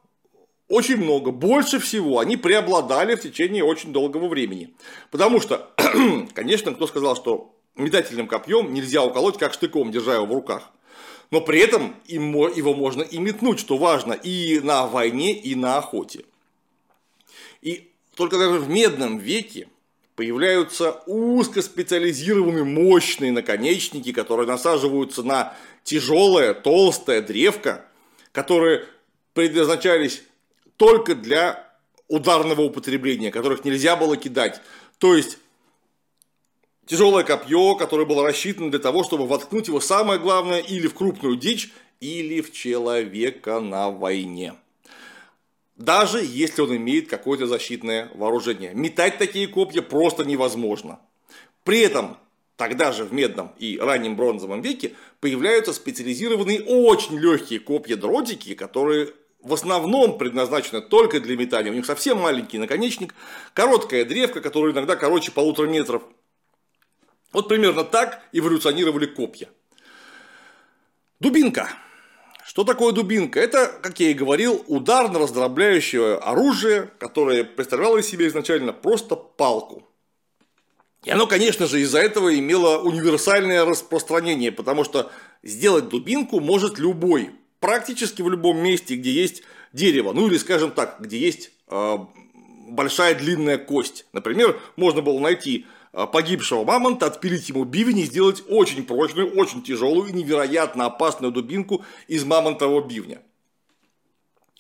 очень 0.68 0.99
много. 0.99 1.32
Больше 1.32 1.80
всего 1.80 2.20
они 2.20 2.37
преобладали 2.37 3.16
в 3.16 3.23
течение 3.23 3.64
очень 3.64 3.92
долгого 3.92 4.28
времени. 4.28 4.75
Потому 5.11 5.40
что, 5.40 5.70
конечно, 6.35 6.73
кто 6.73 6.87
сказал, 6.87 7.16
что 7.16 7.57
метательным 7.78 8.26
копьем 8.26 8.73
нельзя 8.73 9.02
уколоть, 9.02 9.38
как 9.38 9.54
штыком, 9.54 9.90
держа 9.90 10.14
его 10.14 10.26
в 10.26 10.32
руках. 10.32 10.70
Но 11.30 11.40
при 11.40 11.61
этом 11.61 11.94
его 12.06 12.75
можно 12.75 13.02
и 13.02 13.18
метнуть, 13.18 13.61
что 13.61 13.76
важно, 13.76 14.12
и 14.12 14.61
на 14.61 14.87
войне, 14.87 15.32
и 15.32 15.54
на 15.54 15.78
охоте. 15.78 16.25
И 17.61 17.90
только 18.14 18.38
даже 18.38 18.58
в 18.58 18.68
медном 18.68 19.18
веке 19.18 19.68
появляются 20.16 21.02
узкоспециализированные 21.06 22.64
мощные 22.64 23.30
наконечники, 23.30 24.12
которые 24.12 24.49
насаживаются 24.49 25.23
на 25.23 25.54
тяжелое, 25.85 26.54
толстое 26.54 27.23
древко, 27.23 27.85
которые 28.32 28.87
предназначались 29.35 30.23
только 30.76 31.14
для 31.14 31.73
ударного 32.08 32.62
употребления, 32.62 33.30
которых 33.30 33.64
нельзя 33.64 33.94
было 33.94 34.16
кидать. 34.16 34.61
То 34.99 35.14
есть 35.14 35.38
тяжелое 36.88 37.23
копье, 37.23 37.76
которое 37.76 38.07
было 38.07 38.25
рассчитано 38.25 38.71
для 38.71 38.80
того, 38.80 39.04
чтобы 39.04 39.26
воткнуть 39.26 39.68
его 39.68 39.80
самое 39.80 40.18
главное 40.18 40.59
или 40.59 40.88
в 40.88 40.95
крупную 40.95 41.37
дичь, 41.37 41.71
или 42.00 42.40
в 42.40 42.52
человека 42.52 43.61
на 43.61 43.90
войне. 43.90 44.54
Даже 45.76 46.21
если 46.25 46.62
он 46.62 46.76
имеет 46.76 47.09
какое-то 47.09 47.47
защитное 47.47 48.11
вооружение. 48.14 48.73
Метать 48.75 49.18
такие 49.18 49.47
копья 49.47 49.83
просто 49.83 50.25
невозможно. 50.25 50.99
При 51.62 51.80
этом 51.80 52.16
тогда 52.57 52.90
же 52.90 53.04
в 53.04 53.12
медном 53.12 53.52
и 53.59 53.78
раннем 53.78 54.16
бронзовом 54.16 54.61
веке 54.61 54.95
появляются 55.21 55.73
специализированные 55.73 56.62
очень 56.62 57.18
легкие 57.18 57.61
копья-дротики, 57.61 58.54
которые 58.54 59.12
в 59.40 59.52
основном 59.54 60.18
предназначены 60.18 60.80
только 60.80 61.21
для 61.21 61.37
метания. 61.37 61.71
У 61.71 61.75
них 61.75 61.87
совсем 61.87 62.18
маленький 62.18 62.59
наконечник, 62.59 63.14
короткая 63.54 64.04
древка, 64.04 64.40
которая 64.40 64.73
иногда 64.73 64.97
короче 64.97 65.30
полутора 65.30 65.68
метров, 65.68 66.02
вот 67.32 67.49
примерно 67.49 67.85
так 67.85 68.23
эволюционировали 68.32 69.06
копья. 69.06 69.49
Дубинка. 71.20 71.68
Что 72.47 72.64
такое 72.64 72.92
дубинка? 72.92 73.40
Это, 73.40 73.66
как 73.82 74.00
я 74.00 74.11
и 74.11 74.14
говорил, 74.14 74.64
ударно-раздробляющее 74.68 76.16
оружие, 76.16 76.90
которое 76.99 77.44
представляло 77.44 77.99
из 77.99 78.06
себя 78.06 78.26
изначально 78.26 78.73
просто 78.73 79.16
палку. 79.16 79.87
И 81.04 81.11
оно, 81.11 81.26
конечно 81.26 81.66
же, 81.66 81.80
из-за 81.80 82.00
этого 82.00 82.37
имело 82.37 82.78
универсальное 82.78 83.64
распространение, 83.64 84.50
потому 84.50 84.85
что 84.85 85.11
сделать 85.42 85.88
дубинку 85.88 86.40
может 86.40 86.78
любой, 86.78 87.30
практически 87.61 88.23
в 88.23 88.30
любом 88.30 88.58
месте, 88.58 88.97
где 88.97 89.11
есть 89.11 89.42
дерево, 89.73 90.12
ну 90.12 90.26
или, 90.26 90.38
скажем 90.38 90.70
так, 90.70 90.97
где 91.00 91.18
есть 91.18 91.50
э, 91.68 91.99
большая 92.68 93.14
длинная 93.14 93.58
кость. 93.58 94.06
Например, 94.12 94.58
можно 94.76 95.02
было 95.02 95.18
найти 95.18 95.66
погибшего 95.92 96.64
мамонта, 96.64 97.07
отпилить 97.07 97.49
ему 97.49 97.64
бивень 97.64 97.99
и 97.99 98.04
сделать 98.04 98.42
очень 98.49 98.85
прочную, 98.85 99.35
очень 99.35 99.62
тяжелую 99.62 100.11
и 100.11 100.12
невероятно 100.12 100.87
опасную 100.87 101.33
дубинку 101.33 101.85
из 102.07 102.25
мамонтового 102.25 102.87
бивня. 102.87 103.23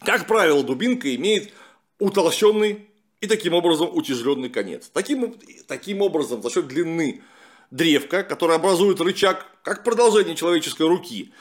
Как 0.00 0.26
правило, 0.26 0.62
дубинка 0.62 1.14
имеет 1.14 1.52
утолщенный 1.98 2.88
и 3.20 3.26
таким 3.26 3.54
образом 3.54 3.90
утяжеленный 3.92 4.48
конец. 4.48 4.90
Таким, 4.92 5.34
таким 5.66 6.02
образом, 6.02 6.42
за 6.42 6.50
счет 6.50 6.68
длины 6.68 7.22
древка, 7.70 8.22
которая 8.22 8.58
образует 8.58 9.00
рычаг, 9.00 9.46
как 9.62 9.84
продолжение 9.84 10.36
человеческой 10.36 10.86
руки, 10.86 11.32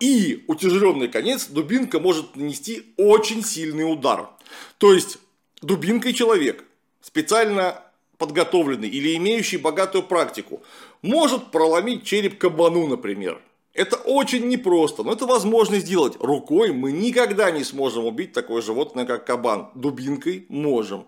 и 0.00 0.44
утяжеленный 0.48 1.08
конец, 1.08 1.46
дубинка 1.46 1.98
может 1.98 2.36
нанести 2.36 2.94
очень 2.96 3.44
сильный 3.44 3.90
удар. 3.90 4.30
То 4.78 4.92
есть, 4.92 5.18
дубинкой 5.60 6.12
человек 6.12 6.64
специально 7.00 7.82
подготовленный 8.18 8.88
или 8.88 9.16
имеющий 9.16 9.56
богатую 9.56 10.04
практику, 10.04 10.62
может 11.02 11.50
проломить 11.50 12.04
череп 12.04 12.38
кабану, 12.38 12.86
например. 12.86 13.40
Это 13.72 13.96
очень 13.96 14.48
непросто, 14.48 15.02
но 15.02 15.12
это 15.12 15.26
возможно 15.26 15.78
сделать. 15.78 16.16
Рукой 16.20 16.72
мы 16.72 16.92
никогда 16.92 17.50
не 17.50 17.64
сможем 17.64 18.04
убить 18.04 18.32
такое 18.32 18.62
животное, 18.62 19.04
как 19.04 19.26
кабан. 19.26 19.70
Дубинкой 19.74 20.46
можем. 20.48 21.06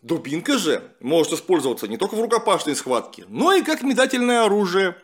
Дубинка 0.00 0.58
же 0.58 0.82
может 1.00 1.32
использоваться 1.34 1.86
не 1.88 1.96
только 1.96 2.14
в 2.14 2.20
рукопашной 2.20 2.74
схватке, 2.74 3.24
но 3.28 3.52
и 3.52 3.62
как 3.62 3.82
метательное 3.82 4.44
оружие 4.44 4.96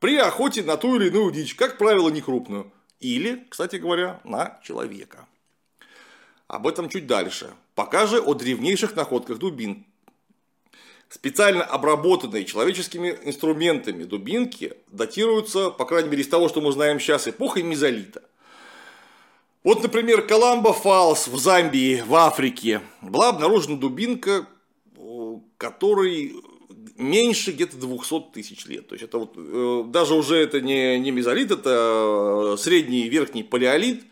при 0.00 0.16
охоте 0.16 0.62
на 0.62 0.76
ту 0.76 0.96
или 0.96 1.08
иную 1.08 1.32
дичь, 1.32 1.54
как 1.54 1.78
правило, 1.78 2.08
не 2.08 2.20
крупную. 2.20 2.72
Или, 3.00 3.46
кстати 3.48 3.76
говоря, 3.76 4.20
на 4.24 4.60
человека. 4.64 5.26
Об 6.48 6.66
этом 6.66 6.88
чуть 6.88 7.06
дальше. 7.06 7.50
Пока 7.74 8.06
же 8.06 8.20
о 8.20 8.34
древнейших 8.34 8.96
находках 8.96 9.38
дубин 9.38 9.86
специально 11.08 11.62
обработанные 11.64 12.44
человеческими 12.44 13.18
инструментами 13.24 14.04
дубинки 14.04 14.74
датируются, 14.88 15.70
по 15.70 15.84
крайней 15.84 16.10
мере, 16.10 16.22
из 16.22 16.28
того, 16.28 16.48
что 16.48 16.60
мы 16.60 16.72
знаем 16.72 17.00
сейчас, 17.00 17.28
эпохой 17.28 17.62
мезолита. 17.62 18.22
Вот, 19.64 19.82
например, 19.82 20.22
Коламбо 20.26 20.72
Фалс 20.72 21.28
в 21.28 21.36
Замбии, 21.38 22.02
в 22.06 22.14
Африке, 22.14 22.80
была 23.02 23.30
обнаружена 23.30 23.76
дубинка, 23.76 24.46
которой 25.56 26.34
меньше 26.96 27.52
где-то 27.52 27.76
200 27.76 28.32
тысяч 28.32 28.66
лет. 28.66 28.88
То 28.88 28.94
есть 28.94 29.04
это 29.04 29.18
вот, 29.18 29.34
э, 29.36 29.84
даже 29.88 30.14
уже 30.14 30.36
это 30.36 30.60
не, 30.60 30.98
не 30.98 31.10
мезолит, 31.10 31.50
это 31.50 32.54
э, 32.54 32.56
средний 32.58 33.02
и 33.02 33.08
верхний 33.08 33.42
палеолит. 33.42 34.04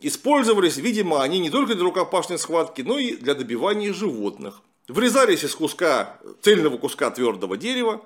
Использовались, 0.00 0.76
видимо, 0.76 1.22
они 1.22 1.38
не 1.38 1.50
только 1.50 1.74
для 1.74 1.84
рукопашной 1.84 2.38
схватки, 2.38 2.82
но 2.82 2.98
и 2.98 3.16
для 3.16 3.34
добивания 3.34 3.92
животных. 3.92 4.62
Врезались 4.88 5.42
из 5.42 5.54
куска, 5.54 6.18
цельного 6.42 6.78
куска 6.78 7.10
твердого 7.10 7.56
дерева. 7.56 8.04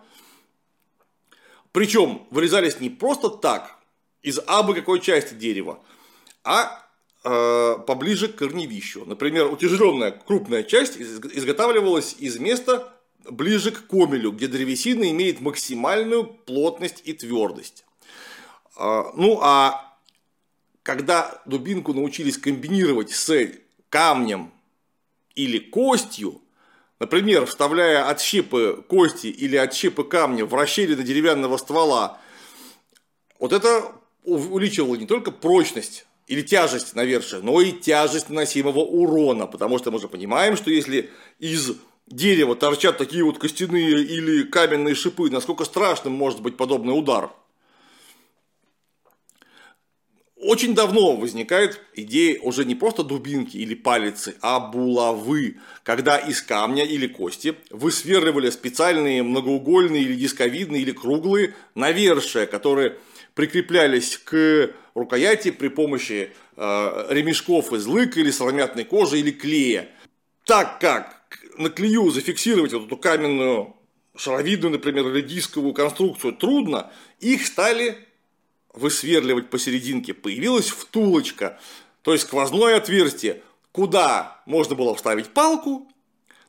Причем 1.72 2.26
вырезались 2.30 2.80
не 2.80 2.88
просто 2.88 3.28
так, 3.28 3.76
из 4.22 4.40
абы 4.46 4.74
какой 4.74 5.00
части 5.00 5.34
дерева, 5.34 5.80
а 6.42 6.86
э, 7.22 7.76
поближе 7.86 8.28
к 8.28 8.36
корневищу. 8.36 9.04
Например, 9.04 9.52
утяжеленная 9.52 10.10
крупная 10.10 10.62
часть 10.62 10.96
изготавливалась 10.98 12.16
из 12.18 12.38
места 12.38 12.92
ближе 13.28 13.72
к 13.72 13.86
комелю, 13.86 14.32
где 14.32 14.48
древесина 14.48 15.10
имеет 15.10 15.40
максимальную 15.40 16.24
плотность 16.24 17.02
и 17.04 17.12
твердость. 17.12 17.84
Э, 18.76 19.04
ну 19.14 19.38
а 19.42 19.96
когда 20.82 21.42
дубинку 21.44 21.92
научились 21.92 22.38
комбинировать 22.38 23.10
с 23.10 23.52
камнем 23.90 24.50
или 25.34 25.58
костью, 25.58 26.40
Например, 27.00 27.46
вставляя 27.46 28.10
отщепы 28.10 28.84
кости 28.86 29.28
или 29.28 29.56
отщепы 29.56 30.04
камня 30.04 30.44
в 30.44 30.54
расщелины 30.54 31.02
деревянного 31.02 31.56
ствола, 31.56 32.18
вот 33.38 33.54
это 33.54 33.92
увеличивало 34.22 34.96
не 34.96 35.06
только 35.06 35.30
прочность 35.30 36.06
или 36.26 36.42
тяжесть 36.42 36.94
навершия, 36.94 37.40
но 37.40 37.58
и 37.62 37.72
тяжесть 37.72 38.28
наносимого 38.28 38.80
урона, 38.80 39.46
потому 39.46 39.78
что 39.78 39.90
мы 39.90 39.98
же 39.98 40.08
понимаем, 40.08 40.58
что 40.58 40.70
если 40.70 41.08
из 41.38 41.72
дерева 42.06 42.54
торчат 42.54 42.98
такие 42.98 43.24
вот 43.24 43.38
костяные 43.38 44.02
или 44.02 44.42
каменные 44.42 44.94
шипы, 44.94 45.30
насколько 45.30 45.64
страшным 45.64 46.12
может 46.12 46.42
быть 46.42 46.58
подобный 46.58 46.96
удар. 46.96 47.30
Очень 50.42 50.74
давно 50.74 51.16
возникает 51.16 51.82
идея 51.94 52.40
уже 52.40 52.64
не 52.64 52.74
просто 52.74 53.02
дубинки 53.02 53.58
или 53.58 53.74
палицы, 53.74 54.36
а 54.40 54.58
булавы, 54.58 55.58
когда 55.82 56.16
из 56.16 56.40
камня 56.40 56.82
или 56.82 57.06
кости 57.06 57.56
высверливали 57.68 58.48
специальные 58.48 59.22
многоугольные 59.22 60.02
или 60.02 60.14
дисковидные 60.14 60.80
или 60.80 60.92
круглые 60.92 61.54
навершия, 61.74 62.46
которые 62.46 62.96
прикреплялись 63.34 64.16
к 64.16 64.70
рукояти 64.94 65.50
при 65.50 65.68
помощи 65.68 66.30
э, 66.56 67.06
ремешков 67.10 67.74
из 67.74 67.84
лыка 67.84 68.20
или 68.20 68.30
соломятной 68.30 68.84
кожи 68.84 69.20
или 69.20 69.32
клея. 69.32 69.90
Так 70.46 70.80
как 70.80 71.38
на 71.58 71.68
клею 71.68 72.10
зафиксировать 72.10 72.72
вот 72.72 72.86
эту 72.86 72.96
каменную 72.96 73.76
шаровидную, 74.16 74.72
например, 74.72 75.06
или 75.08 75.20
дисковую 75.20 75.74
конструкцию 75.74 76.32
трудно, 76.32 76.90
их 77.18 77.46
стали 77.46 77.98
высверливать 78.72 79.50
посерединке. 79.50 80.14
Появилась 80.14 80.68
втулочка, 80.68 81.58
то 82.02 82.12
есть 82.12 82.26
сквозное 82.26 82.76
отверстие, 82.76 83.42
куда 83.72 84.42
можно 84.46 84.74
было 84.74 84.94
вставить 84.94 85.28
палку, 85.28 85.88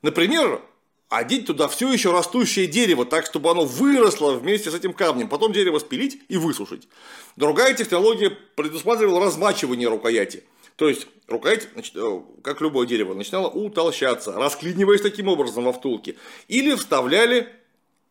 например, 0.01 0.61
одеть 1.09 1.45
туда 1.45 1.67
все 1.67 1.91
еще 1.91 2.11
растущее 2.11 2.67
дерево, 2.67 3.05
так, 3.05 3.25
чтобы 3.25 3.51
оно 3.51 3.65
выросло 3.65 4.33
вместе 4.33 4.71
с 4.71 4.73
этим 4.73 4.93
камнем, 4.93 5.27
потом 5.27 5.51
дерево 5.51 5.79
спилить 5.79 6.21
и 6.29 6.37
высушить. 6.37 6.87
Другая 7.35 7.73
технология 7.73 8.29
предусматривала 8.29 9.25
размачивание 9.25 9.89
рукояти. 9.89 10.43
То 10.77 10.87
есть 10.87 11.07
рукоять, 11.27 11.67
э, 11.75 12.21
как 12.41 12.61
любое 12.61 12.87
дерево, 12.87 13.13
начинала 13.13 13.49
утолщаться, 13.49 14.31
расклиниваясь 14.31 15.01
таким 15.01 15.27
образом 15.27 15.65
во 15.65 15.73
втулке. 15.73 16.15
Или 16.47 16.73
вставляли 16.75 17.49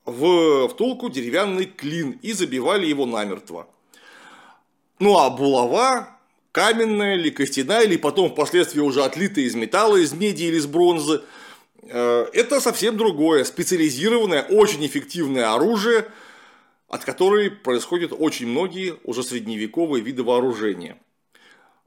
в 0.04 0.68
втулку 0.68 1.08
деревянный 1.08 1.64
клин 1.64 2.18
и 2.22 2.32
забивали 2.32 2.86
его 2.86 3.06
намертво. 3.06 3.66
Ну 5.00 5.16
а 5.18 5.30
булава 5.30 6.18
каменная 6.52 7.16
или 7.16 7.30
костяная, 7.30 7.84
или 7.84 7.96
потом 7.96 8.30
впоследствии 8.30 8.80
уже 8.80 9.02
отлитая 9.02 9.46
из 9.46 9.54
металла, 9.54 9.96
из 9.96 10.12
меди 10.12 10.44
или 10.44 10.56
из 10.56 10.66
бронзы, 10.66 11.22
э, 11.84 12.26
это 12.34 12.60
совсем 12.60 12.98
другое, 12.98 13.44
специализированное, 13.44 14.42
очень 14.42 14.84
эффективное 14.84 15.54
оружие, 15.54 16.06
от 16.88 17.04
которой 17.04 17.50
происходят 17.50 18.12
очень 18.16 18.48
многие 18.48 18.96
уже 19.04 19.22
средневековые 19.22 20.04
виды 20.04 20.22
вооружения. 20.22 20.98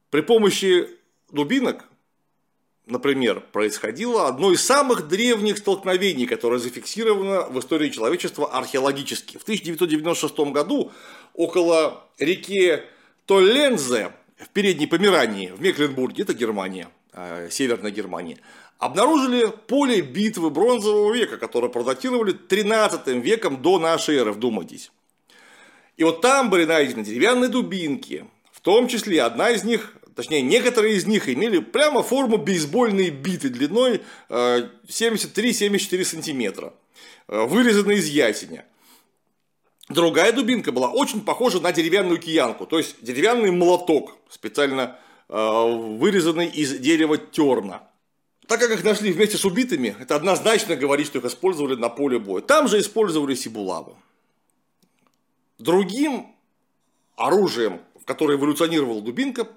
При 0.10 0.22
помощи 0.22 0.88
дубинок, 1.32 1.86
например, 2.88 3.42
происходило 3.52 4.28
одно 4.28 4.52
из 4.52 4.64
самых 4.64 5.08
древних 5.08 5.60
столкновений, 5.60 6.26
которое 6.26 6.58
зафиксировано 6.58 7.48
в 7.50 7.60
истории 7.60 7.90
человечества 7.90 8.52
археологически. 8.52 9.38
В 9.38 9.44
1996 9.44 10.52
году 10.52 10.92
около 11.36 12.08
реки 12.18 12.82
Толлензе 13.26 14.12
в 14.38 14.50
Передней 14.50 14.88
Померании, 14.88 15.48
в 15.48 15.62
Мекленбурге, 15.62 16.24
это 16.24 16.34
Германия, 16.34 16.90
э, 17.14 17.48
Северная 17.50 17.92
Германия, 17.92 18.38
обнаружили 18.80 19.48
поле 19.68 20.02
битвы 20.02 20.50
бронзового 20.50 21.14
века, 21.14 21.38
которое 21.38 21.70
продатировали 21.70 22.34
13 22.34 23.08
веком 23.22 23.62
до 23.62 23.80
нашей 23.80 24.18
эры, 24.18 24.34
вдумайтесь. 24.34 24.92
И 25.96 26.04
вот 26.04 26.22
там 26.22 26.50
были 26.50 26.66
найдены 26.66 27.04
деревянные 27.04 27.50
дубинки, 27.50 28.26
в 28.52 28.60
том 28.60 28.88
числе 28.88 29.22
одна 29.22 29.52
из 29.52 29.64
них 29.64 29.96
точнее, 30.16 30.42
некоторые 30.42 30.96
из 30.96 31.06
них 31.06 31.30
имели 31.30 31.60
прямо 31.60 32.04
форму 32.04 32.38
бейсбольной 32.38 33.10
биты 33.10 33.50
длиной 33.50 34.02
73-74 34.30 36.02
э, 36.02 36.06
сантиметра, 36.06 36.74
э, 37.28 37.46
вырезанной 37.46 37.98
из 37.98 38.08
ясеня. 38.08 38.66
Другая 39.90 40.32
дубинка 40.32 40.72
была 40.72 40.90
очень 40.90 41.22
похожа 41.22 41.60
на 41.60 41.72
деревянную 41.74 42.20
киянку, 42.20 42.66
то 42.66 42.78
есть 42.78 42.96
деревянный 43.02 43.52
молоток, 43.52 44.18
специально 44.30 44.98
э, 45.28 45.36
вырезанный 45.36 46.48
из 46.48 46.80
дерева 46.80 47.18
терна. 47.18 47.84
Так 48.48 48.60
как 48.60 48.72
их 48.72 48.84
нашли 48.84 49.12
вместе 49.12 49.38
с 49.38 49.46
убитыми, 49.46 49.96
это 50.00 50.16
однозначно 50.16 50.76
говорит, 50.76 51.08
что 51.08 51.20
их 51.20 51.26
использовали 51.26 51.76
на 51.76 51.90
поле 51.90 52.20
боя. 52.20 52.42
Там 52.42 52.68
же 52.68 52.80
использовались 52.80 53.46
и 53.46 53.50
булавы. 53.50 53.94
Другим 55.60 56.28
оружием, 57.16 57.82
в 58.00 58.06
которое 58.06 58.38
эволюционировала 58.38 59.02
дубинка, 59.02 59.48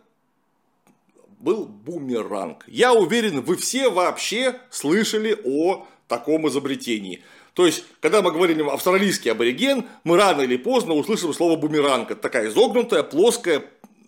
был 1.38 1.66
бумеранг. 1.66 2.64
Я 2.66 2.92
уверен, 2.92 3.40
вы 3.40 3.56
все 3.56 3.90
вообще 3.90 4.60
слышали 4.70 5.38
о 5.44 5.86
таком 6.08 6.48
изобретении. 6.48 7.22
То 7.56 7.64
есть, 7.64 7.84
когда 8.00 8.20
мы 8.20 8.32
говорим 8.32 8.68
австралийский 8.68 9.30
абориген, 9.30 9.86
мы 10.04 10.18
рано 10.18 10.42
или 10.42 10.58
поздно 10.58 10.92
услышим 10.92 11.32
слово 11.32 11.56
бумеранг. 11.56 12.10
Это 12.10 12.20
такая 12.20 12.50
изогнутая, 12.50 13.02
плоская, 13.02 13.64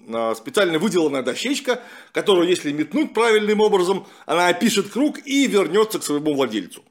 а, 0.07 0.35
специально 0.35 0.79
выделанная 0.79 1.23
дощечка, 1.23 1.81
которую, 2.13 2.47
если 2.47 2.73
метнуть 2.73 3.15
правильным 3.15 3.63
образом, 3.63 4.07
она 4.27 4.49
опишет 4.49 4.91
круг 4.91 5.21
и 5.25 5.47
вернется 5.47 5.99
к 5.99 6.05
своему 6.05 6.35
владельцу. 6.35 6.85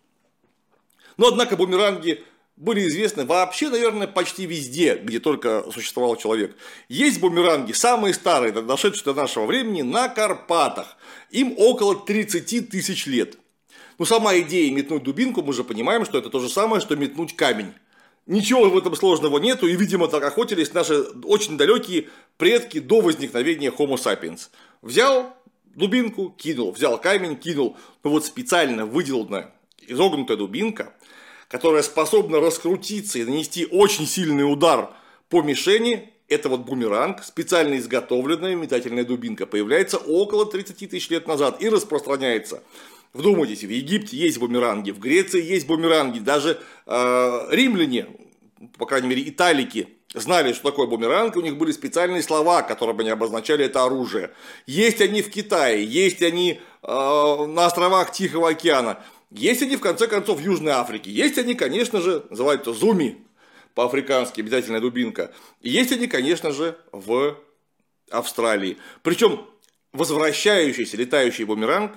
Но, 1.17 1.27
однако, 1.27 1.57
бумеранги 1.57 2.23
были 2.55 2.87
известны 2.87 3.23
вообще, 3.23 3.69
наверное, 3.69 4.07
почти 4.07 4.47
везде, 4.47 4.95
где 4.95 5.19
только 5.19 5.63
существовал 5.71 6.15
человек. 6.15 6.55
Есть 6.89 7.19
бумеранги, 7.19 7.71
самые 7.71 8.15
старые, 8.15 8.51
дошедшие 8.51 9.03
до 9.03 9.13
нашего 9.13 9.45
времени, 9.45 9.83
на 9.83 10.09
Карпатах. 10.09 10.97
Им 11.29 11.53
около 11.55 11.95
30 11.95 12.67
тысяч 12.67 13.05
лет. 13.05 13.37
Ну, 13.97 14.05
сама 14.05 14.37
идея 14.39 14.71
метнуть 14.71 15.03
дубинку, 15.03 15.41
мы 15.41 15.53
же 15.53 15.63
понимаем, 15.63 16.05
что 16.05 16.17
это 16.17 16.29
то 16.29 16.39
же 16.39 16.49
самое, 16.49 16.81
что 16.81 16.95
метнуть 16.95 17.35
камень. 17.35 17.73
Ничего 18.25 18.69
в 18.69 18.77
этом 18.77 18.95
сложного 18.95 19.39
нету, 19.39 19.67
и, 19.67 19.75
видимо, 19.75 20.07
так 20.07 20.23
охотились 20.23 20.73
наши 20.73 21.01
очень 21.23 21.57
далекие 21.57 22.09
предки 22.37 22.79
до 22.79 23.01
возникновения 23.01 23.69
Homo 23.69 23.95
sapiens. 23.95 24.49
Взял 24.81 25.35
дубинку, 25.75 26.35
кинул, 26.37 26.71
взял 26.71 26.99
камень, 26.99 27.37
кинул. 27.37 27.77
Но 28.03 28.09
вот 28.09 28.25
специально 28.25 28.85
выделанная 28.85 29.53
изогнутая 29.87 30.37
дубинка– 30.37 30.93
которая 31.47 31.81
способна 31.81 32.39
раскрутиться 32.39 33.19
и 33.19 33.23
нанести 33.23 33.65
очень 33.65 34.05
сильный 34.05 34.51
удар 34.51 34.91
по 35.29 35.41
мишени, 35.41 36.13
это 36.27 36.49
вот 36.49 36.61
бумеранг, 36.61 37.23
специально 37.23 37.77
изготовленная 37.77 38.55
метательная 38.55 39.05
дубинка, 39.05 39.45
появляется 39.45 39.97
около 39.97 40.45
30 40.45 40.89
тысяч 40.89 41.09
лет 41.09 41.27
назад 41.27 41.61
и 41.61 41.69
распространяется. 41.69 42.63
Вдумайтесь, 43.17 43.63
в 43.63 43.69
Египте 43.69 44.15
есть 44.15 44.37
бумеранги, 44.37 44.91
в 44.91 44.99
Греции 44.99 45.43
есть 45.43 45.65
бумеранги, 45.65 46.19
даже 46.19 46.61
э, 46.85 47.47
римляне, 47.49 48.05
по 48.77 48.85
крайней 48.85 49.07
мере 49.07 49.27
италики, 49.27 49.87
знали, 50.13 50.53
что 50.53 50.69
такое 50.69 50.85
бумеранг, 50.85 51.35
у 51.35 51.41
них 51.41 51.57
были 51.57 51.71
специальные 51.71 52.21
слова, 52.21 52.61
которыми 52.61 53.01
они 53.01 53.09
обозначали 53.09 53.65
это 53.65 53.83
оружие. 53.83 54.29
Есть 54.67 55.01
они 55.01 55.23
в 55.23 55.31
Китае, 55.31 55.83
есть 55.83 56.21
они 56.21 56.61
э, 56.83 57.45
на 57.47 57.65
островах 57.65 58.11
Тихого 58.11 58.49
океана. 58.49 59.03
Есть 59.31 59.63
они, 59.63 59.77
в 59.77 59.81
конце 59.81 60.05
концов, 60.05 60.37
в 60.37 60.43
Южной 60.43 60.73
Африке. 60.73 61.09
Есть 61.09 61.39
они, 61.39 61.55
конечно 61.55 62.01
же, 62.01 62.23
называются 62.29 62.71
зуми, 62.71 63.25
по-африкански, 63.73 64.41
обязательная 64.41 64.79
дубинка. 64.79 65.33
И 65.61 65.71
есть 65.71 65.91
они, 65.91 66.05
конечно 66.05 66.51
же, 66.51 66.77
в 66.91 67.35
Австралии. 68.11 68.77
Причем 69.01 69.43
возвращающийся 69.91 70.97
летающий 70.97 71.45
бумеранг 71.45 71.93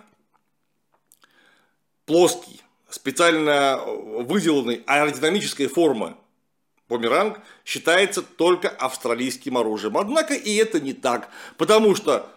плоский, 2.10 2.60
специально 2.88 3.80
выделанный 3.86 4.82
аэродинамической 4.84 5.68
формы 5.68 6.16
бумеранг 6.88 7.38
считается 7.64 8.20
только 8.20 8.68
австралийским 8.68 9.56
оружием. 9.56 9.96
Однако 9.96 10.34
и 10.34 10.56
это 10.56 10.80
не 10.80 10.92
так, 10.92 11.28
потому 11.56 11.94
что 11.94 12.28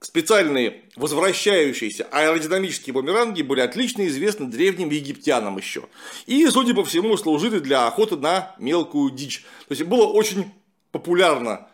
специальные 0.00 0.82
возвращающиеся 0.96 2.08
аэродинамические 2.10 2.94
бумеранги 2.94 3.42
были 3.42 3.60
отлично 3.60 4.08
известны 4.08 4.46
древним 4.46 4.90
египтянам 4.90 5.56
еще. 5.56 5.88
И, 6.26 6.44
судя 6.48 6.74
по 6.74 6.84
всему, 6.84 7.16
служили 7.16 7.60
для 7.60 7.86
охоты 7.86 8.16
на 8.16 8.56
мелкую 8.58 9.12
дичь. 9.12 9.44
То 9.68 9.74
есть 9.74 9.84
было 9.84 10.04
очень 10.04 10.52
популярно 10.90 11.68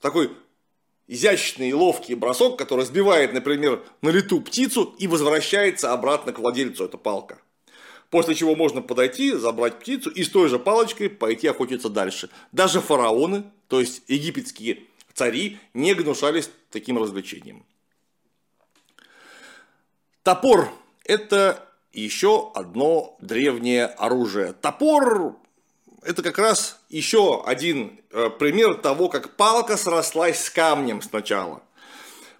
такой 0.00 0.30
изящный 1.06 1.70
и 1.70 1.74
ловкий 1.74 2.14
бросок, 2.14 2.58
который 2.58 2.84
сбивает, 2.84 3.32
например, 3.32 3.82
на 4.02 4.10
лету 4.10 4.40
птицу 4.40 4.94
и 4.98 5.06
возвращается 5.06 5.92
обратно 5.92 6.32
к 6.32 6.38
владельцу, 6.38 6.84
эта 6.84 6.96
палка. 6.96 7.40
После 8.10 8.34
чего 8.34 8.54
можно 8.54 8.80
подойти, 8.80 9.32
забрать 9.32 9.80
птицу 9.80 10.10
и 10.10 10.22
с 10.22 10.28
той 10.28 10.48
же 10.48 10.58
палочкой 10.58 11.10
пойти 11.10 11.48
охотиться 11.48 11.88
дальше. 11.88 12.30
Даже 12.52 12.80
фараоны, 12.80 13.44
то 13.68 13.80
есть 13.80 14.02
египетские 14.08 14.84
цари 15.14 15.58
не 15.74 15.94
гнушались 15.94 16.50
таким 16.70 16.98
развлечением. 16.98 17.64
Топор– 20.22 20.70
это 21.04 21.68
еще 21.92 22.50
одно 22.54 23.16
древнее 23.20 23.86
оружие. 23.86 24.52
Топор– 24.52 25.36
это 26.04 26.22
как 26.22 26.38
раз 26.38 26.80
еще 26.88 27.42
один 27.44 28.00
э, 28.10 28.30
пример 28.30 28.74
того, 28.74 29.08
как 29.08 29.36
палка 29.36 29.76
срослась 29.76 30.44
с 30.44 30.50
камнем 30.50 31.02
сначала. 31.02 31.62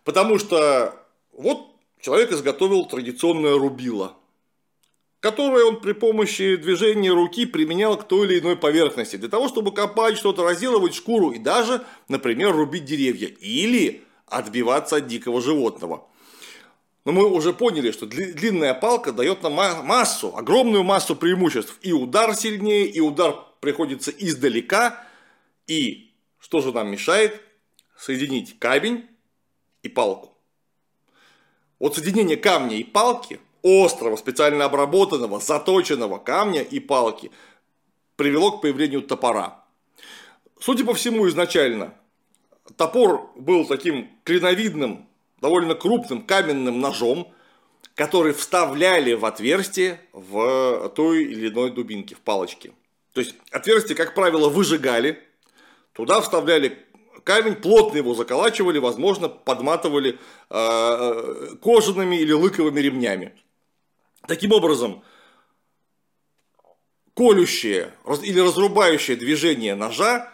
Потому 0.05 0.39
что 0.39 0.95
вот 1.33 1.67
человек 2.01 2.33
изготовил 2.33 2.85
традиционное 2.87 3.59
рубило– 3.59 4.17
которое 5.25 5.65
он 5.65 5.81
при 5.81 5.93
помощи 5.93 6.57
движения 6.57 7.11
руки 7.11 7.47
применял 7.47 7.97
к 7.97 8.07
той 8.07 8.27
или 8.27 8.41
иной 8.41 8.57
поверхности, 8.57 9.17
для 9.17 9.31
того, 9.31 9.49
чтобы 9.49 9.73
копать 9.73 10.19
что-то, 10.19 10.45
разделывать 10.45 10.95
шкуру 10.95 11.31
и 11.31 11.39
даже, 11.39 11.83
например, 12.09 12.53
рубить 12.53 12.85
деревья 12.85 13.29
или 13.29 14.05
отбиваться 14.27 14.97
от 14.97 15.07
дикого 15.07 15.41
животного. 15.41 16.07
Но 17.07 17.13
мы 17.13 17.27
уже 17.27 17.55
поняли, 17.55 17.91
что 17.91 18.05
длинная 18.05 18.75
палка 18.75 19.13
дает 19.13 19.43
нам 19.43 19.55
массу, 19.55 20.37
огромную 20.37 20.85
массу 20.85 21.17
преимуществ. 21.17 21.79
И 21.81 21.95
удар 21.95 22.35
сильнее, 22.35 22.85
и 22.85 23.01
удар 23.01 23.35
приходится 23.65 24.11
издалека, 24.11 25.03
и, 25.67 26.13
Что 26.39 26.61
же 26.61 26.73
нам 26.73 26.91
мешает 26.91 27.41
соединить 27.97 28.59
камень 28.59 29.09
и 29.83 29.89
палку? 29.89 30.37
Вот 31.79 31.95
соединение 31.95 32.37
камня 32.37 32.77
и 32.77 32.85
палки, 32.85 33.41
острого, 33.63 34.17
специально 34.17 34.67
обработанного, 34.67 35.41
заточенного 35.41 36.19
камня 36.19 36.61
и 36.61 36.79
палки, 36.79 37.31
привело 38.17 38.53
к 38.53 38.61
появлению 38.61 39.01
топора. 39.01 39.65
Судя 40.61 40.85
по 40.85 40.93
всему, 40.93 41.27
изначально 41.29 41.95
топор 42.77 43.33
был 43.37 43.67
таким 43.67 44.11
клиновидным, 44.25 45.09
довольно 45.41 45.75
крупным 45.75 46.27
каменным 46.27 46.81
ножом, 46.81 47.33
который 47.95 48.35
вставляли 48.35 49.15
в 49.15 49.25
отверстие 49.25 50.01
в 50.13 50.91
той 50.95 51.25
или 51.25 51.49
иной 51.49 51.71
дубинке, 51.71 52.15
в 52.15 52.21
палочке. 52.21 52.73
То 53.15 53.21
есть 53.21 53.37
отверстие, 53.53 53.97
как 53.97 54.15
правило, 54.15 54.49
выжигали, 54.49 55.23
туда 55.93 56.21
вставляли 56.21 56.85
камень, 57.23 57.55
плотно 57.55 57.97
его 57.97 58.13
заколачивали, 58.15 58.79
возможно, 58.79 59.29
подматывали 59.29 60.19
э, 60.51 61.57
кожаными 61.63 62.17
или 62.17 62.33
лыковыми 62.33 62.81
ремнями. 62.81 63.33
Таким 64.27 64.51
образом, 64.51 65.05
колющее 67.15 67.93
или 68.23 68.41
разрубающее 68.41 69.17
движение 69.17 69.77
ножа 69.77 70.33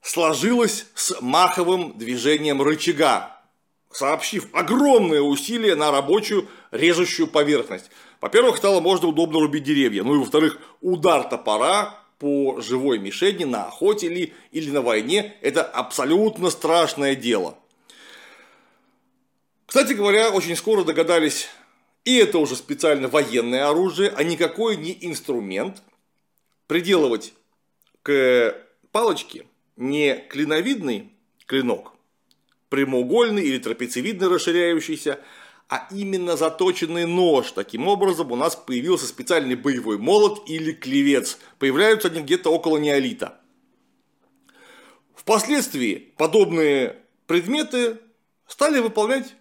сложилось 0.00 0.86
с 0.94 1.20
маховым 1.20 1.98
движением 1.98 2.62
рычага, 2.62 3.42
сообщив 3.90 4.46
огромные 4.52 5.22
усилия 5.22 5.74
на 5.74 5.90
рабочую 5.90 6.48
режущую 6.70 7.26
поверхность. 7.26 7.90
Во-первых, 8.20 8.58
стало 8.58 8.80
можно 8.80 9.08
удобно 9.08 9.40
рубить 9.40 9.64
деревья. 9.64 10.04
Ну 10.04 10.14
и 10.14 10.18
во-вторых, 10.18 10.58
удар 10.80 11.24
топора 11.24 12.01
по 12.22 12.60
живой 12.60 13.00
мишени 13.00 13.42
на 13.42 13.64
охоте 13.66 14.08
ли 14.08 14.32
или 14.52 14.70
на 14.70 14.80
войне– 14.80 15.34
это 15.40 15.64
абсолютно 15.64 16.50
страшное 16.50 17.16
дело. 17.16 17.58
Кстати 19.66 19.94
говоря, 19.94 20.30
очень 20.30 20.54
скоро 20.54 20.84
догадались, 20.84 21.48
и 22.04 22.16
это 22.18 22.38
уже 22.38 22.54
специально 22.54 23.08
военное 23.08 23.68
оружие, 23.68 24.12
а 24.16 24.22
никакой 24.22 24.76
не 24.76 24.96
инструмент, 25.00 25.82
приделывать 26.68 27.32
к 28.04 28.56
палочке 28.92 29.44
не 29.74 30.14
клиновидный 30.30 31.10
клинок, 31.46 31.92
прямоугольный 32.68 33.42
или 33.42 33.58
трапециевидно 33.58 34.28
расширяющийся, 34.28 35.18
а 35.68 35.88
именно 35.90 36.36
заточенный 36.36 37.06
нож. 37.06 37.52
Таким 37.52 37.88
образом, 37.88 38.32
у 38.32 38.36
нас 38.36 38.56
появился 38.56 39.06
специальный 39.06 39.54
боевой 39.54 39.98
молот 39.98 40.48
или 40.48 40.72
клевец. 40.72 41.38
Появляются 41.58 42.08
они 42.08 42.20
где-то 42.20 42.50
около 42.50 42.78
неолита. 42.78 43.40
Впоследствии 45.14 46.12
подобные 46.16 46.96
предметы 47.26 47.98
стали 48.46 48.80
выполнять 48.80 49.34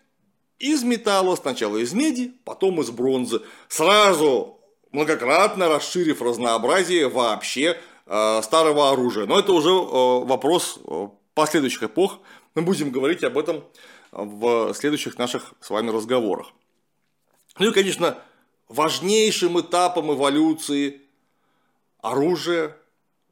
из 0.60 0.84
металла, 0.84 1.36
сначала 1.36 1.77
из 1.77 1.93
меди, 1.93 2.34
потом 2.45 2.79
из 2.81 2.91
бронзы, 2.91 3.41
сразу 3.67 4.60
многократно 4.91 5.69
расширив 5.69 6.21
разнообразие 6.21 7.10
вообще 7.10 7.77
э, 8.05 8.41
старого 8.43 8.91
оружия. 8.91 9.25
Но 9.25 9.39
это 9.39 9.53
уже 9.53 9.69
э, 9.69 10.25
вопрос 10.25 10.79
э, 10.86 11.07
последующих 11.34 11.84
эпох, 11.84 12.19
мы 12.53 12.62
будем 12.62 12.91
говорить 12.91 13.23
об 13.23 13.38
этом 13.38 13.63
в 14.12 14.74
следующих 14.74 15.17
наших 15.17 15.54
с 15.62 15.69
вами 15.69 15.89
разговорах. 15.89 16.47
Ну 17.60 17.69
и, 17.69 17.74
конечно, 17.74 18.17
важнейшим 18.67 19.60
этапом 19.60 20.13
эволюции 20.13 21.02
оружия 22.02 22.76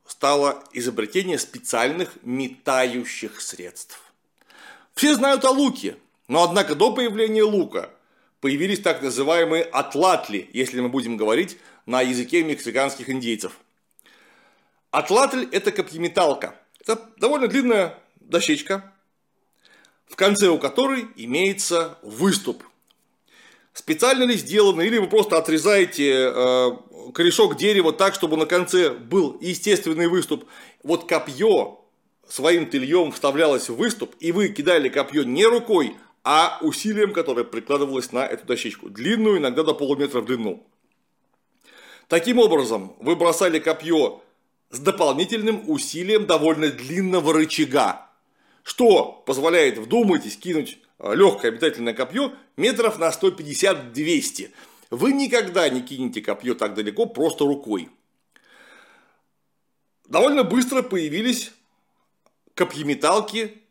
стало 0.05 0.63
изобретение 0.73 1.37
специальных 1.37 2.11
метающих 2.23 3.41
средств. 3.41 4.01
Все 4.95 5.13
знают 5.15 5.45
о 5.45 5.51
луке, 5.51 5.97
но 6.27 6.43
однако 6.43 6.75
до 6.75 6.91
появления 6.91 7.43
лука 7.43 7.89
появились 8.41 8.81
так 8.81 9.01
называемые 9.01 9.63
атлатли, 9.63 10.49
если 10.53 10.81
мы 10.81 10.89
будем 10.89 11.17
говорить 11.17 11.57
на 11.85 12.01
языке 12.01 12.43
мексиканских 12.43 13.09
индейцев. 13.09 13.59
Атлатль– 14.91 15.47
это 15.51 15.71
копьеметалка. 15.71 16.55
Это 16.79 17.09
довольно 17.17 17.47
длинная 17.47 17.97
дощечка, 18.19 18.91
в 20.09 20.15
конце 20.15 20.49
у 20.49 20.57
которой 20.57 21.07
имеется 21.15 21.97
выступ. 22.01 22.63
Специально 23.73 24.23
ли 24.23 24.35
сделано, 24.35 24.81
или 24.81 24.97
вы 24.97 25.07
просто 25.07 25.37
отрезаете 25.37 26.31
э, 26.33 26.71
корешок 27.13 27.55
дерева 27.55 27.93
так, 27.93 28.15
чтобы 28.15 28.35
на 28.35 28.45
конце 28.45 28.89
был 28.89 29.37
естественный 29.39 30.07
выступ. 30.07 30.45
Вот 30.83 31.07
копье 31.07 31.79
своим 32.27 32.69
тельем 32.69 33.11
вставлялось 33.11 33.69
в 33.69 33.75
выступ, 33.75 34.15
и 34.19 34.31
вы 34.31 34.49
кидали 34.49 34.89
копье 34.89 35.23
не 35.23 35.45
рукой, 35.45 35.95
а 36.23 36.59
усилием, 36.61 37.13
которое 37.13 37.43
прикладывалось 37.43 38.11
на 38.11 38.25
эту 38.25 38.45
дощечку. 38.45 38.89
Длинную, 38.89 39.37
иногда 39.37 39.63
до 39.63 39.73
полуметра 39.73 40.21
в 40.21 40.25
длину. 40.25 40.65
Таким 42.07 42.39
образом, 42.39 42.95
вы 42.99 43.15
бросали 43.15 43.59
копье 43.59 44.21
с 44.71 44.79
дополнительным 44.79 45.63
усилием 45.69 46.25
довольно 46.25 46.69
длинного 46.69 47.33
рычага, 47.33 48.08
что 48.63 49.23
позволяет, 49.25 49.77
вдумайтесь, 49.77 50.37
кинуть 50.37 50.79
э, 50.99 51.15
легкое 51.15 51.51
обитательное 51.51 51.93
копье 51.93 52.33
метров 52.57 52.99
на 52.99 53.09
150-200. 53.09 54.51
Вы 54.91 55.13
никогда 55.13 55.69
не 55.69 55.81
кинете 55.81 56.21
копье 56.21 56.55
так 56.55 56.73
далеко 56.73 57.05
просто 57.05 57.45
рукой. 57.45 57.89
Довольно 60.07 60.43
быстро 60.43 60.81
появились 60.81 61.51
копьеметалки, 62.55 63.61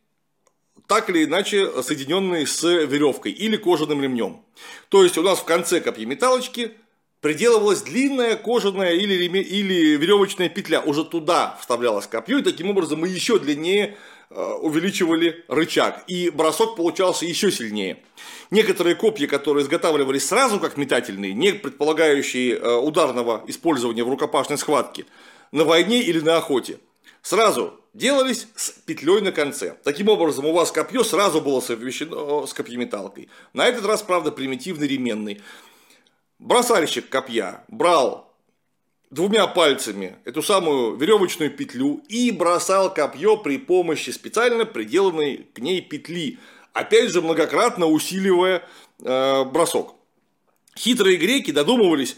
так 0.87 1.11
или 1.11 1.25
иначе 1.25 1.83
соединенные 1.83 2.47
с 2.47 2.63
веревкой 2.63 3.33
или 3.33 3.57
кожаным 3.57 4.03
ремнем. 4.03 4.43
То 4.89 5.03
есть 5.05 5.19
у 5.19 5.23
нас 5.23 5.41
в 5.41 5.45
конце 5.45 5.81
копьеметалочки 5.81 6.73
приделывалась 7.21 7.83
длинная 7.83 8.37
кожаная 8.37 8.95
или, 8.95 9.25
или 9.25 9.97
веревочная 9.97 10.49
петля. 10.49 10.81
Уже 10.81 11.05
туда 11.05 11.57
вставлялось 11.61 12.07
копье, 12.07 12.39
и 12.39 12.43
таким 12.43 12.71
образом 12.71 13.01
мы 13.01 13.09
еще 13.09 13.39
длиннее 13.39 13.97
увеличивали 14.31 15.45
рычаг, 15.49 16.05
и 16.07 16.31
бросок 16.31 16.77
получался 16.77 17.25
еще 17.25 17.51
сильнее. 17.51 18.03
Некоторые 18.51 18.95
копья, 18.95 19.27
которые 19.27 19.63
изготавливались 19.63 20.27
сразу 20.27 20.61
как 20.61 20.77
метательные, 20.77 21.33
не 21.33 21.53
предполагающие 21.53 22.57
э, 22.57 22.77
ударного 22.77 23.43
использования 23.47 24.05
в 24.05 24.09
рукопашной 24.09 24.59
схватке, 24.59 25.07
на 25.53 25.65
войне 25.65 26.03
или 26.03 26.21
на 26.21 26.37
охоте, 26.37 26.79
сразу 27.23 27.81
делались 27.95 28.49
с 28.55 28.71
петлей 28.71 29.21
на 29.21 29.33
конце. 29.33 29.77
Таким 29.85 30.09
образом, 30.09 30.47
у 30.47 30.53
вас 30.53 30.73
копье 30.73 31.05
сразу 31.05 31.41
было 31.41 31.61
совмещено 31.61 32.45
э, 32.45 32.47
с 32.47 32.55
копьеметалкой. 32.55 33.29
На 33.53 33.67
этот 33.67 33.85
раз, 33.87 34.03
правда, 34.03 34.31
примитивный 34.31 34.87
ременный. 34.87 35.43
Бросальщик 36.39 37.09
копья 37.09 37.65
брал 37.69 38.28
двумя 39.11 39.47
пальцами 39.47 40.17
эту 40.25 40.43
самую 40.43 40.97
веревочную 40.97 41.51
петлю 41.51 42.03
и 42.09 42.31
бросал 42.31 42.93
копье 42.93 43.37
при 43.37 43.59
помощи 43.59 44.11
специально 44.11 44.65
приделанной 44.65 45.49
к 45.55 45.59
ней 45.61 45.81
петли, 45.81 46.39
опять 46.73 47.11
же 47.11 47.23
многократно 47.23 47.87
усиливая 47.87 48.63
э, 49.03 49.45
бросок. 49.45 49.95
Хитрые 50.77 51.17
греки 51.17 51.51
додумывались 51.51 52.17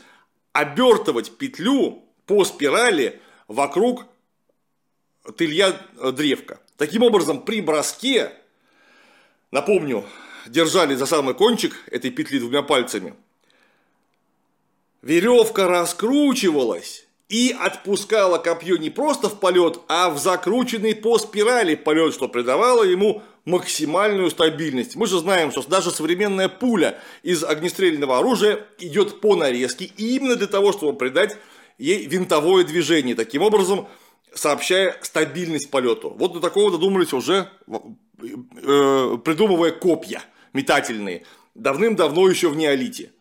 обертывать 0.53 1.37
петлю 1.39 2.05
по 2.27 2.45
спирали 2.45 3.21
вокруг 3.49 4.07
тылья 5.37 5.77
э, 5.99 6.13
древка. 6.13 6.61
Таким 6.77 7.03
образом, 7.03 7.43
при 7.43 7.61
броске, 7.61 8.33
напомню, 9.51 10.05
держали 10.47 10.95
за 10.95 11.07
самый 11.07 11.35
кончик 11.35 11.75
этой 11.91 12.11
петли 12.11 12.39
двумя 12.39 12.63
пальцами– 12.63 13.15
Веревка 15.03 15.67
раскручивалась 15.67 17.07
и 17.29 17.57
отпускала 17.59 18.39
копье 18.39 18.77
не 18.77 18.91
просто 18.91 19.29
в 19.29 19.41
полет, 19.41 19.81
а 19.89 20.11
в 20.11 20.19
закрученный 20.19 20.95
по 20.95 21.19
спирали 21.19 21.75
полет, 21.75 22.13
что 22.13 22.29
придавало 22.29 22.83
ему 22.83 23.23
максимальную 23.45 24.31
стабильность. 24.31 24.97
Мы 24.97 25.07
же 25.07 25.19
знаем, 25.19 25.53
что 25.53 25.67
даже 25.67 25.91
современная 25.91 26.49
пуля 26.49 26.99
из 27.23 27.43
огнестрельного 27.43 28.19
оружия 28.19 28.67
идет 28.79 29.21
по 29.21 29.37
нарезке 29.37 29.91
именно 29.97 30.37
для 30.37 30.47
того, 30.47 30.73
чтобы 30.73 30.99
придать 30.99 31.37
ей 31.79 32.07
винтовое 32.07 32.65
движение, 32.65 33.15
таким 33.15 33.43
образом 33.43 33.89
сообщая 34.35 34.97
стабильность 35.01 35.71
полету. 35.71 36.11
Вот 36.11 36.35
до 36.35 36.41
такого 36.41 36.71
додумались 36.71 37.13
уже, 37.13 37.49
э, 37.69 39.19
придумывая 39.25 39.71
копья 39.71 40.23
метательные, 40.53 41.25
давным-давно 41.55 42.29
еще 42.29 42.49
в 42.49 42.57
неолите. 42.57 43.13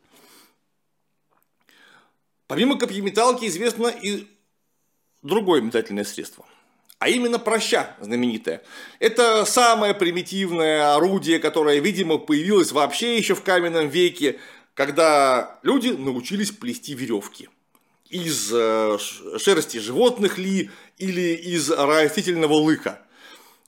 Помимо 2.50 2.80
копьеметалки 2.80 3.46
известно 3.46 3.90
и 3.90 4.26
другое 5.22 5.62
метательное 5.62 6.04
средство. 6.04 6.44
А 6.98 7.08
именно 7.08 7.38
проща 7.38 7.96
знаменитая. 8.02 8.64
Это 8.98 9.46
самое 9.46 9.94
примитивное 9.94 10.96
орудие, 10.96 11.38
которое, 11.38 11.78
видимо, 11.80 12.18
появилось 12.18 12.72
вообще 12.72 13.18
еще 13.20 13.36
в 13.36 13.44
каменном 13.44 13.88
веке, 13.88 14.40
когда 14.74 15.60
люди 15.62 15.90
научились 15.90 16.50
плести 16.50 16.96
веревки. 16.96 17.50
Из 18.10 18.50
э, 18.52 18.98
шерсти 19.38 19.78
животных 19.78 20.40
ли 20.40 20.72
или 20.98 21.36
из 21.36 21.70
растительного 21.70 22.54
лыка. 22.54 23.00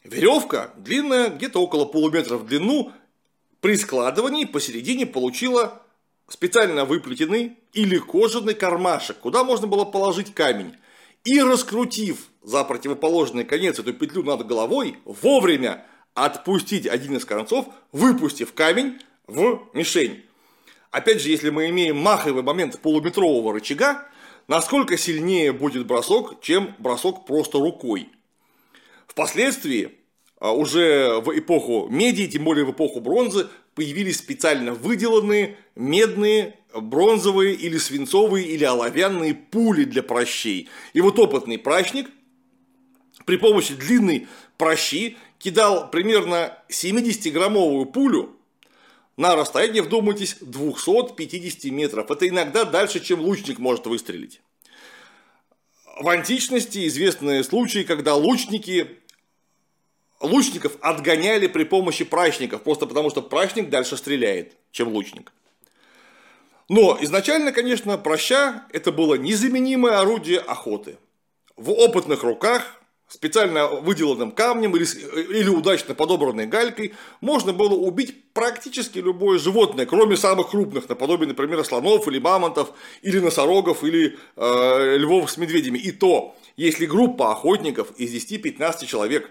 Веревка 0.04 0.74
длинная, 0.76 1.30
где-то 1.30 1.62
около 1.62 1.86
полуметра 1.86 2.36
в 2.36 2.48
длину, 2.48 2.92
при 3.60 3.76
складывании 3.76 4.46
посередине 4.46 5.06
получила 5.06 5.84
специально 6.32 6.86
выплетенный 6.86 7.58
или 7.74 7.98
кожаный 7.98 8.54
кармашек, 8.54 9.18
куда 9.18 9.44
можно 9.44 9.68
было 9.68 9.84
положить 9.84 10.34
камень. 10.34 10.76
И 11.26 11.42
раскрутив 11.42 12.30
за 12.42 12.64
противоположный 12.64 13.44
конец 13.44 13.78
эту 13.80 13.94
петлю 13.94 14.24
над 14.24 14.48
головой, 14.48 14.98
вовремя 15.04 15.86
отпустить 16.14 16.88
один 16.88 17.18
из 17.18 17.26
концов, 17.26 17.68
выпустив 17.92 18.54
камень 18.54 19.00
в 19.28 19.68
мишень. 19.74 20.24
Опять 20.90 21.22
же, 21.22 21.30
если 21.30 21.50
мы 21.50 21.70
имеем 21.70 21.98
маховый 21.98 22.44
момент 22.44 22.80
полуметрового 22.80 23.54
рычага, 23.54 24.08
насколько 24.48 24.98
сильнее 24.98 25.52
будет 25.52 25.86
бросок, 25.86 26.42
чем 26.42 26.76
бросок 26.80 27.26
просто 27.26 27.60
рукой. 27.60 28.10
Впоследствии, 29.08 29.98
а, 30.40 30.54
уже 30.54 31.20
в 31.20 31.38
эпоху 31.38 31.88
меди, 31.90 32.28
тем 32.28 32.46
более 32.46 32.66
в 32.66 32.72
эпоху 32.72 33.02
бронзы, 33.02 33.48
появились 33.82 34.18
специально 34.18 34.74
выделанные 34.76 35.58
медные, 35.74 36.56
бронзовые 36.72 37.56
или 37.56 37.80
свинцовые 37.80 38.46
или 38.46 38.64
оловянные 38.64 39.34
пули 39.34 39.86
для 39.86 40.04
прощей. 40.04 40.70
И 40.94 41.02
вот 41.02 41.18
опытный 41.18 41.58
прачник 41.58 42.08
при 43.26 43.38
помощи 43.38 43.74
длинной 43.74 44.28
прощи 44.60 45.18
кидал 45.40 45.90
примерно 45.90 46.56
70-граммовую 46.70 47.86
пулю 47.88 48.38
на 49.18 49.36
расстояние, 49.36 49.82
вдумайтесь, 49.82 50.38
250 50.42 51.72
метров. 51.72 52.12
Это 52.12 52.28
иногда 52.28 52.66
дальше, 52.66 53.00
чем 53.00 53.22
лучник 53.22 53.58
может 53.58 53.88
выстрелить. 53.88 54.42
В 56.00 56.08
античности 56.08 56.88
известны 56.88 57.44
случаи, 57.44 57.82
когда 57.82 58.14
лучники 58.14 59.00
лучников 60.22 60.74
отгоняли 60.82 61.48
при 61.48 61.64
помощи 61.64 62.04
прачников, 62.04 62.62
просто 62.62 62.86
потому 62.86 63.10
что 63.10 63.22
прачник 63.22 63.70
дальше 63.70 63.98
стреляет, 63.98 64.54
чем 64.72 64.90
лучник. 64.90 65.32
Но 66.70 66.98
изначально, 67.02 67.52
конечно, 67.52 67.98
проща– 67.98 68.64
это 68.72 68.92
было 68.92 69.16
незаменимое 69.16 70.00
орудие 70.00 70.40
охоты. 70.40 70.98
В 71.58 71.72
опытных 71.72 72.24
руках 72.24 72.82
специально 73.12 73.68
выделанным 73.68 74.32
камнем 74.32 74.74
или, 74.78 74.86
или 74.86 75.50
удачно 75.50 75.94
подобранной 75.94 76.46
галькой 76.46 76.94
можно 77.20 77.52
было 77.52 77.74
убить 77.74 78.16
практически 78.34 79.00
любое 79.00 79.38
животное, 79.38 79.86
кроме 79.86 80.16
самых 80.16 80.52
крупных, 80.52 80.88
наподобие, 80.88 81.28
например, 81.28 81.64
слонов 81.66 82.08
или 82.08 82.20
мамонтов, 82.20 82.72
или 83.02 83.20
носорогов, 83.20 83.84
или 83.84 84.18
э, 84.38 84.98
львов 84.98 85.30
с 85.30 85.36
медведями. 85.36 85.78
И 85.78 85.92
то, 85.92 86.38
если 86.56 86.86
группа 86.86 87.32
охотников 87.32 87.92
из 87.98 88.14
10-15 88.14 88.86
человек 88.86 89.30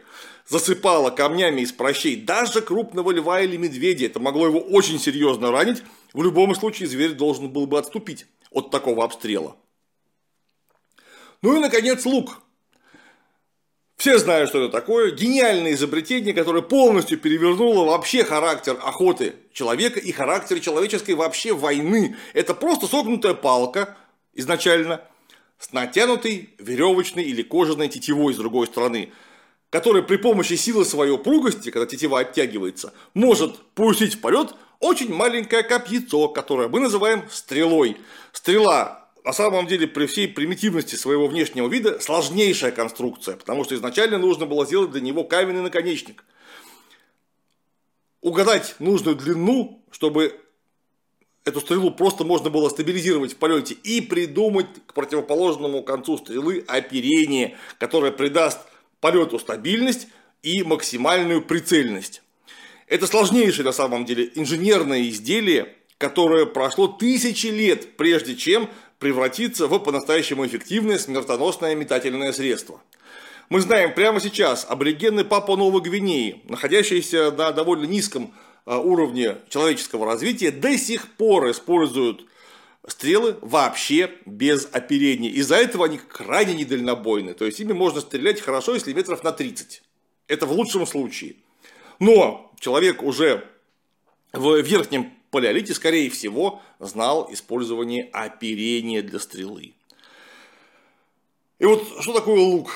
засыпала 0.50 1.10
камнями 1.10 1.62
из 1.62 1.72
прощей 1.72 2.16
даже 2.16 2.60
крупного 2.60 3.10
льва 3.12 3.40
или 3.40 3.56
медведя, 3.56 4.06
это 4.06 4.20
могло 4.20 4.46
его 4.46 4.60
очень 4.60 4.98
серьезно 4.98 5.50
ранить, 5.50 5.82
в 6.12 6.22
любом 6.22 6.54
случае 6.54 6.88
зверь 6.88 7.12
должен 7.12 7.48
был 7.48 7.66
бы 7.66 7.78
отступить 7.78 8.26
от 8.50 8.70
такого 8.70 9.04
обстрела. 9.04 9.56
Ну 11.40 11.56
и, 11.56 11.60
наконец, 11.60 12.04
лук– 12.04 12.42
все 14.00 14.18
знают, 14.18 14.48
что 14.48 14.62
это 14.62 14.72
такое. 14.72 15.10
Гениальное 15.10 15.74
изобретение, 15.74 16.32
которое 16.32 16.62
полностью 16.62 17.18
перевернуло 17.18 17.84
вообще 17.84 18.24
характер 18.24 18.78
охоты 18.82 19.34
человека 19.52 20.00
и 20.00 20.10
характер 20.10 20.58
человеческой 20.58 21.16
вообще 21.16 21.52
войны. 21.52 22.16
Это 22.32 22.54
просто 22.54 22.86
согнутая 22.86 23.34
палка 23.34 23.98
изначально 24.32 25.02
с 25.58 25.72
натянутой 25.72 26.48
веревочной 26.58 27.24
или 27.24 27.42
кожаной 27.42 27.88
тетивой 27.88 28.32
с 28.32 28.38
другой 28.38 28.68
стороны, 28.68 29.12
которая 29.70 30.02
при 30.02 30.16
помощи 30.16 30.54
силы 30.54 30.84
своей 30.84 31.12
упругости, 31.12 31.70
когда 31.70 31.86
тетива 31.86 32.20
оттягивается, 32.20 32.92
может 33.14 33.56
пустить 33.74 34.16
в 34.16 34.20
полет 34.20 34.54
очень 34.80 35.12
маленькое 35.14 35.62
копьецо, 35.62 36.28
которое 36.28 36.68
мы 36.68 36.80
называем 36.80 37.24
стрелой. 37.30 37.96
Стрела 38.32 39.08
на 39.24 39.32
самом 39.32 39.66
деле 39.66 39.86
при 39.86 40.06
всей 40.06 40.28
примитивности 40.28 40.96
своего 40.96 41.28
внешнего 41.28 41.68
вида 41.68 42.00
сложнейшая 42.00 42.72
конструкция, 42.72 43.36
потому 43.36 43.64
что 43.64 43.74
изначально 43.74 44.18
нужно 44.18 44.46
было 44.46 44.66
сделать 44.66 44.90
для 44.90 45.00
него 45.00 45.24
каменный 45.24 45.62
наконечник. 45.62 46.24
Угадать 48.22 48.74
нужную 48.80 49.16
длину, 49.16 49.84
чтобы 49.90 50.40
эту 51.44 51.60
стрелу 51.60 51.90
просто 51.90 52.24
можно 52.24 52.50
было 52.50 52.68
стабилизировать 52.68 53.34
в 53.34 53.36
полете 53.36 53.74
и 53.74 54.00
придумать 54.00 54.66
к 54.86 54.94
противоположному 54.94 55.82
концу 55.82 56.18
стрелы 56.18 56.64
оперение, 56.66 57.56
которое 57.78 58.12
придаст 58.12 58.60
полету 59.00 59.38
стабильность 59.38 60.08
и 60.42 60.62
максимальную 60.62 61.42
прицельность. 61.42 62.22
Это 62.86 63.06
сложнейшее 63.06 63.64
на 63.64 63.72
самом 63.72 64.04
деле 64.04 64.30
инженерное 64.34 65.08
изделие, 65.08 65.74
которое 65.98 66.46
прошло 66.46 66.88
тысячи 66.88 67.46
лет, 67.46 67.96
прежде 67.96 68.34
чем 68.34 68.68
превратиться 68.98 69.66
в 69.66 69.78
по-настоящему 69.78 70.46
эффективное 70.46 70.98
смертоносное 70.98 71.74
метательное 71.74 72.32
средство. 72.32 72.80
Мы 73.48 73.60
знаем 73.60 73.94
прямо 73.94 74.20
сейчас 74.20 74.66
аборигены 74.68 75.24
Папуа 75.24 75.56
Новой 75.56 75.82
Гвинеи, 75.82 76.42
находящиеся 76.44 77.32
на 77.32 77.50
довольно 77.50 77.84
низком 77.84 78.32
а, 78.64 78.78
уровне 78.78 79.38
человеческого 79.48 80.06
развития, 80.06 80.52
до 80.52 80.76
сих 80.78 81.08
пор 81.16 81.50
используют 81.50 82.26
стрелы 82.86 83.36
вообще 83.40 84.10
без 84.26 84.68
оперения. 84.72 85.30
Из-за 85.30 85.56
этого 85.56 85.86
они 85.86 85.98
крайне 85.98 86.54
недальнобойны. 86.54 87.34
То 87.34 87.44
есть 87.46 87.60
ими 87.60 87.72
можно 87.72 88.00
стрелять 88.00 88.40
хорошо, 88.40 88.74
если 88.74 88.92
метров 88.92 89.22
на 89.22 89.32
30. 89.32 89.82
Это 90.28 90.46
в 90.46 90.52
лучшем 90.52 90.86
случае. 90.86 91.36
Но 91.98 92.52
человек 92.58 93.02
уже 93.02 93.46
в 94.32 94.60
верхнем 94.60 95.12
палеолите, 95.30 95.74
скорее 95.74 96.10
всего, 96.10 96.62
знал 96.78 97.28
использование 97.32 98.08
оперения 98.12 99.02
для 99.02 99.18
стрелы. 99.18 99.74
И 101.58 101.64
вот 101.66 101.86
что 102.00 102.14
такое 102.14 102.40
лук? 102.40 102.70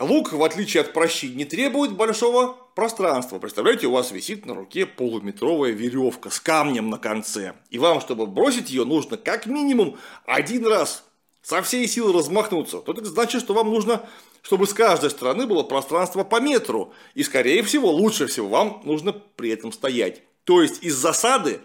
Лук, 0.00 0.32
в 0.32 0.42
отличие 0.42 0.82
от 0.82 0.92
прощи, 0.92 1.26
не 1.26 1.44
требует 1.44 1.92
большого 1.92 2.56
пространства. 2.74 3.38
Представляете, 3.38 3.88
у 3.88 3.92
вас 3.92 4.12
висит 4.12 4.46
на 4.46 4.54
руке 4.54 4.86
полуметровая 4.86 5.72
веревка 5.72 6.30
с 6.30 6.38
камнем 6.38 6.88
на 6.90 6.98
конце. 6.98 7.54
И 7.70 7.78
вам, 7.78 8.00
чтобы 8.00 8.26
бросить 8.26 8.70
ее, 8.70 8.84
нужно 8.84 9.16
как 9.16 9.46
минимум 9.46 9.98
один 10.24 10.66
раз 10.66 11.04
со 11.42 11.62
всей 11.62 11.88
силы 11.88 12.12
размахнуться. 12.12 12.78
То 12.78 12.92
это 12.92 13.04
значит, 13.06 13.40
что 13.40 13.54
вам 13.54 13.70
нужно, 13.70 14.08
чтобы 14.42 14.66
с 14.66 14.74
каждой 14.74 15.10
стороны 15.10 15.46
было 15.46 15.64
пространство 15.64 16.22
по 16.22 16.40
метру. 16.40 16.92
И, 17.14 17.24
скорее 17.24 17.62
всего, 17.64 17.90
лучше 17.90 18.26
всего 18.26 18.48
вам 18.48 18.82
нужно 18.84 19.12
при 19.12 19.50
этом 19.50 19.72
стоять. 19.72 20.22
То 20.44 20.62
есть, 20.62 20.82
из 20.84 20.94
засады 20.94 21.60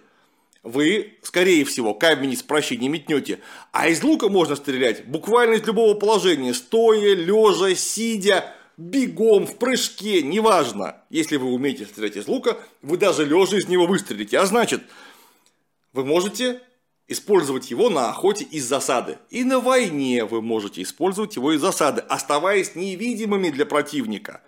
вы, 0.64 1.18
скорее 1.22 1.66
всего, 1.66 1.94
камень 1.94 2.32
из 2.32 2.42
прощи 2.42 2.76
не 2.76 2.88
метнете. 2.88 3.40
А 3.74 3.90
из 3.90 4.02
лука 4.02 4.30
можно 4.30 4.56
стрелять 4.56 5.06
буквально 5.06 5.56
из 5.56 5.68
любого 5.68 5.94
положения. 5.94 6.54
Стоя, 6.54 7.14
лежа, 7.14 7.76
сидя, 7.76 8.56
бегом, 8.78 9.46
в 9.46 9.58
прыжке, 9.58 10.22
неважно. 10.22 11.02
Если 11.10 11.36
вы 11.36 11.52
умеете 11.52 11.86
стрелять 11.86 12.16
из 12.16 12.28
лука, 12.28 12.58
вы 12.82 12.98
даже 12.98 13.26
лежа 13.26 13.58
из 13.58 13.68
него 13.68 13.86
выстрелите. 13.86 14.40
А 14.40 14.46
значит, 14.46 14.84
вы 15.92 16.06
можете 16.06 16.62
использовать 17.10 17.70
его 17.70 17.90
на 17.90 18.10
охоте 18.10 18.46
из 18.46 18.66
засады. 18.66 19.18
И 19.30 19.44
на 19.44 19.60
войне 19.60 20.24
вы 20.24 20.42
можете 20.42 20.82
использовать 20.82 21.36
его 21.36 21.52
из 21.52 21.60
засады, 21.60 22.02
оставаясь 22.08 22.76
невидимыми 22.76 23.50
для 23.50 23.66
противника. 23.66 24.42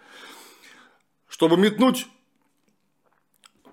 Чтобы 1.27 1.57
метнуть 1.57 2.07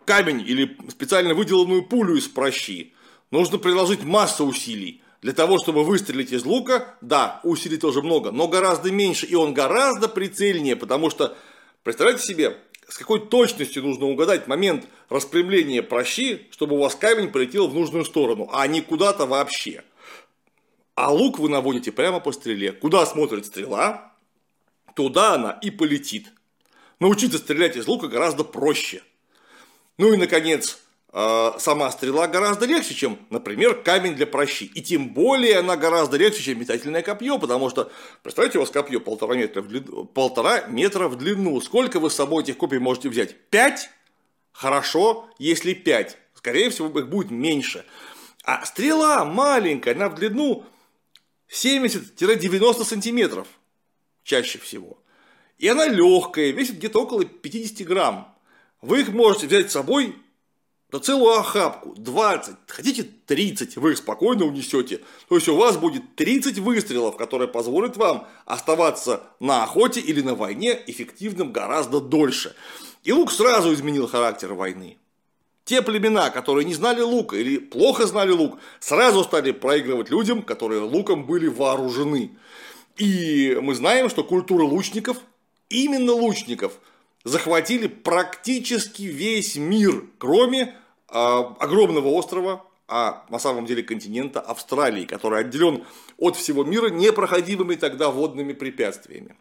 камень 0.05 0.41
или 0.47 0.77
специально 0.88 1.35
выделанную 1.35 1.85
пулю 1.85 2.17
из 2.17 2.29
прощи. 2.29 2.93
Нужно 3.31 3.59
приложить 3.59 4.03
массу 4.03 4.45
усилий. 4.45 5.03
Для 5.23 5.33
того, 5.33 5.59
чтобы 5.59 5.85
выстрелить 5.85 6.33
из 6.33 6.45
лука, 6.45 6.97
да, 7.01 7.41
усилий 7.45 7.77
тоже 7.77 8.03
много, 8.03 8.33
но 8.33 8.49
гораздо 8.49 8.91
меньше, 8.91 9.25
и 9.25 9.37
он 9.37 9.55
гораздо 9.55 10.09
прицельнее, 10.09 10.75
потому 10.75 11.11
что, 11.11 11.37
представляете 11.85 12.25
себе, 12.25 12.59
с 12.88 12.99
какой 12.99 13.21
точностью 13.29 13.85
нужно 13.85 14.07
угадать 14.07 14.49
момент 14.49 14.85
распрямления 15.09 15.83
прощи, 15.83 16.49
чтобы 16.51 16.75
у 16.75 16.81
вас 16.81 16.97
камень 16.97 17.31
полетел 17.31 17.69
в 17.69 17.75
нужную 17.75 18.05
сторону, 18.05 18.51
а 18.53 18.67
не 18.67 18.81
куда-то 18.81 19.27
вообще. 19.27 19.85
А 20.97 21.12
лук 21.12 21.38
вы 21.38 21.49
наводите 21.49 21.93
прямо 21.93 22.19
по 22.19 22.33
стреле. 22.33 22.73
Куда 22.73 23.07
смотрит 23.07 23.47
стрела, 23.47 24.12
туда 24.97 25.35
она 25.35 25.53
и 25.62 25.71
полетит. 25.71 26.33
Научиться 26.99 27.38
стрелять 27.38 27.77
из 27.77 27.87
лука 27.87 28.09
гораздо 28.09 28.43
проще– 28.43 29.03
ну 29.98 30.12
и, 30.12 30.16
наконец, 30.16 30.78
э, 31.12 31.50
сама 31.59 31.90
стрела 31.90 32.26
гораздо 32.26 32.66
легче, 32.66 32.94
чем, 32.94 33.18
например, 33.31 33.83
камень 33.83 34.14
для 34.14 34.26
прощи. 34.26 34.64
И 34.74 34.83
тем 34.83 35.11
более 35.11 35.59
она 35.59 35.76
гораздо 35.76 36.16
легче, 36.16 36.42
чем 36.42 36.61
метательное 36.61 37.02
копье, 37.02 37.38
потому 37.38 37.70
что, 37.70 37.90
представьте, 38.22 38.59
у 38.59 38.62
вас 38.62 38.70
копье 38.70 39.00
полтора 39.00 39.35
метра 39.37 39.62
в 39.62 39.68
длину, 39.68 40.05
полтора 40.07 40.62
метра 40.68 41.09
в 41.09 41.16
длину. 41.16 41.61
Сколько 41.61 42.00
вы 42.00 42.11
с 42.11 42.14
собой 42.14 42.42
этих 42.42 42.57
копий 42.57 42.78
можете 42.78 43.09
взять? 43.09 43.37
Пять? 43.50 43.90
Хорошо, 44.52 45.28
если 45.38 45.74
пять. 45.74 46.18
Скорее 46.35 46.70
всего, 46.70 46.98
их 46.98 47.09
будет 47.09 47.31
меньше. 47.31 47.85
А 48.44 48.64
стрела 48.64 49.24
маленькая, 49.24 49.94
она 49.94 50.09
в 50.09 50.16
длину 50.16 50.64
70-90 51.48 52.85
сантиметров 52.85 53.46
чаще 54.24 54.59
всего. 54.59 54.98
И 55.59 55.68
она 55.68 55.87
легкая, 55.87 56.50
весит 56.50 56.76
где-то 56.76 57.02
около 57.02 57.24
50 57.24 57.87
грамм. 57.87 58.32
Вы 58.83 59.03
их 59.03 59.09
можете 59.11 59.47
взять 59.47 59.71
с 59.71 59.75
собой 59.75 60.16
да 60.92 60.99
целую 60.99 61.38
охапку, 61.38 61.95
20, 61.97 62.55
хотите 62.66 63.05
30, 63.05 63.79
вы 63.79 63.92
их 63.92 63.97
спокойно 63.97 64.45
унесете. 64.45 65.01
То 65.27 65.37
есть 65.37 65.49
у 65.49 65.57
вас 65.57 65.79
будет 65.79 66.16
30 66.16 66.59
выстрелов, 66.59 67.16
которые 67.16 67.49
позволят 67.49 67.97
вам 67.97 68.29
оставаться 68.45 69.23
на 69.40 69.62
охоте 69.62 70.01
или 70.01 70.21
на 70.21 70.35
войне 70.35 70.79
эффективным 70.87 71.51
гораздо 71.51 71.99
дольше. 71.99 72.55
И 73.05 73.12
лук 73.12 73.33
сразу 73.33 73.73
изменил 73.73 74.07
характер 74.07 74.53
войны. 74.53 74.99
Те 75.64 75.81
племена, 75.81 76.29
которые 76.29 76.66
не 76.66 76.75
знали 76.75 77.01
лука 77.01 77.37
или 77.37 77.57
плохо 77.57 78.07
знали 78.07 78.33
лук, 78.33 78.59
сразу 78.79 79.25
стали 79.25 79.53
проигрывать 79.53 80.11
людям, 80.11 80.42
которые 80.42 80.83
луком 80.83 81.25
были 81.25 81.47
вооружены. 81.47 82.37
И 82.99 83.59
мы 83.62 83.75
знаем, 83.75 84.11
что 84.11 84.25
культура 84.25 84.64
лучников, 84.64 85.16
именно 85.71 86.12
лучников, 86.12 86.75
захватили 87.25 87.87
практически 87.87 89.03
весь 89.03 89.57
мир, 89.57 90.05
кроме 90.19 90.75
а, 91.09 91.55
огромного 91.59 92.09
острова, 92.09 92.65
а 92.89 93.25
на 93.31 93.39
самом 93.39 93.65
деле 93.65 93.83
континента 93.83 94.41
Австралии, 94.41 95.05
который 95.05 95.41
отделен 95.41 95.85
от 96.19 96.37
всего 96.37 96.65
мира 96.65 96.89
непроходимыми 96.89 97.75
тогда 97.75 98.11
водными 98.11 98.53
препятствиями. 98.53 99.37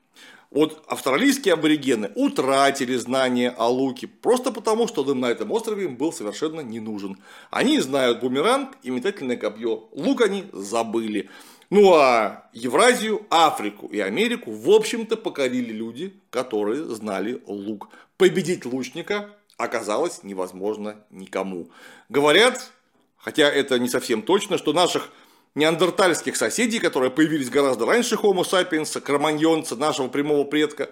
Вот 0.52 0.84
австралийские 0.88 1.54
аборигены 1.54 2.12
утратили 2.16 2.98
знания 2.98 3.52
о 3.58 3.70
луке 3.70 4.08
просто 4.08 4.52
потому, 4.52 4.86
что 4.86 5.06
на 5.14 5.28
этом 5.28 5.50
острове 5.52 5.86
им 5.86 5.96
был 5.96 6.12
совершенно 6.12 6.60
не 6.60 6.82
нужен. 6.82 7.18
Они 7.50 7.80
знают 7.80 8.20
бумеранг 8.20 8.78
и 8.84 8.90
метательное 8.90 9.38
копье. 9.38 9.88
Лук 9.94 10.22
они 10.22 10.46
забыли. 10.52 11.30
Ну 11.72 11.94
а 11.94 12.50
Евразию, 12.52 13.26
Африку 13.30 13.88
и 13.88 14.00
Америку, 14.02 14.52
в 14.52 14.70
общем-то, 14.70 15.16
покорили 15.16 15.72
люди, 15.72 16.14
которые 16.30 16.84
знали 16.84 17.42
лук. 17.48 17.88
Победить 18.18 18.66
лучника 18.66 19.30
оказалось 19.56 20.22
невозможно 20.24 20.98
никому. 21.10 21.70
Говорят, 22.10 22.72
хотя 23.16 23.50
это 23.50 23.80
не 23.80 23.88
совсем 23.88 24.22
точно, 24.22 24.58
что 24.58 24.74
наших 24.74 25.12
неандертальских 25.56 26.36
соседей, 26.36 26.80
которые 26.80 27.10
появились 27.10 27.50
гораздо 27.50 27.86
раньше 27.86 28.16
Homo 28.16 28.44
sapiens, 28.44 29.00
кроманьонца, 29.00 29.78
нашего 29.78 30.10
прямого 30.10 30.44
предка, 30.44 30.90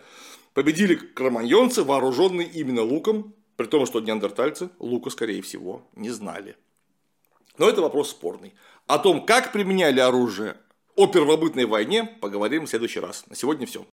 победили 0.54 0.96
кроманьонцы, 0.96 1.84
вооруженные 1.84 2.48
именно 2.48 2.84
луком, 2.84 3.34
при 3.58 3.66
том, 3.66 3.86
что 3.86 4.00
неандертальцы 4.00 4.70
лука, 4.80 5.10
скорее 5.10 5.42
всего, 5.42 5.86
не 5.98 6.10
знали. 6.10 6.56
Но 7.58 7.68
это 7.68 7.82
вопрос 7.82 8.12
спорный. 8.12 8.54
О 8.88 8.98
том, 8.98 9.26
как 9.26 9.52
применяли 9.52 10.00
оружие, 10.00 10.56
о 11.00 11.08
первобытной 11.08 11.64
войне 11.64 12.04
поговорим 12.20 12.66
в 12.66 12.70
следующий 12.70 13.00
раз. 13.00 13.24
На 13.30 13.36
сегодня 13.36 13.66
все. 13.66 13.86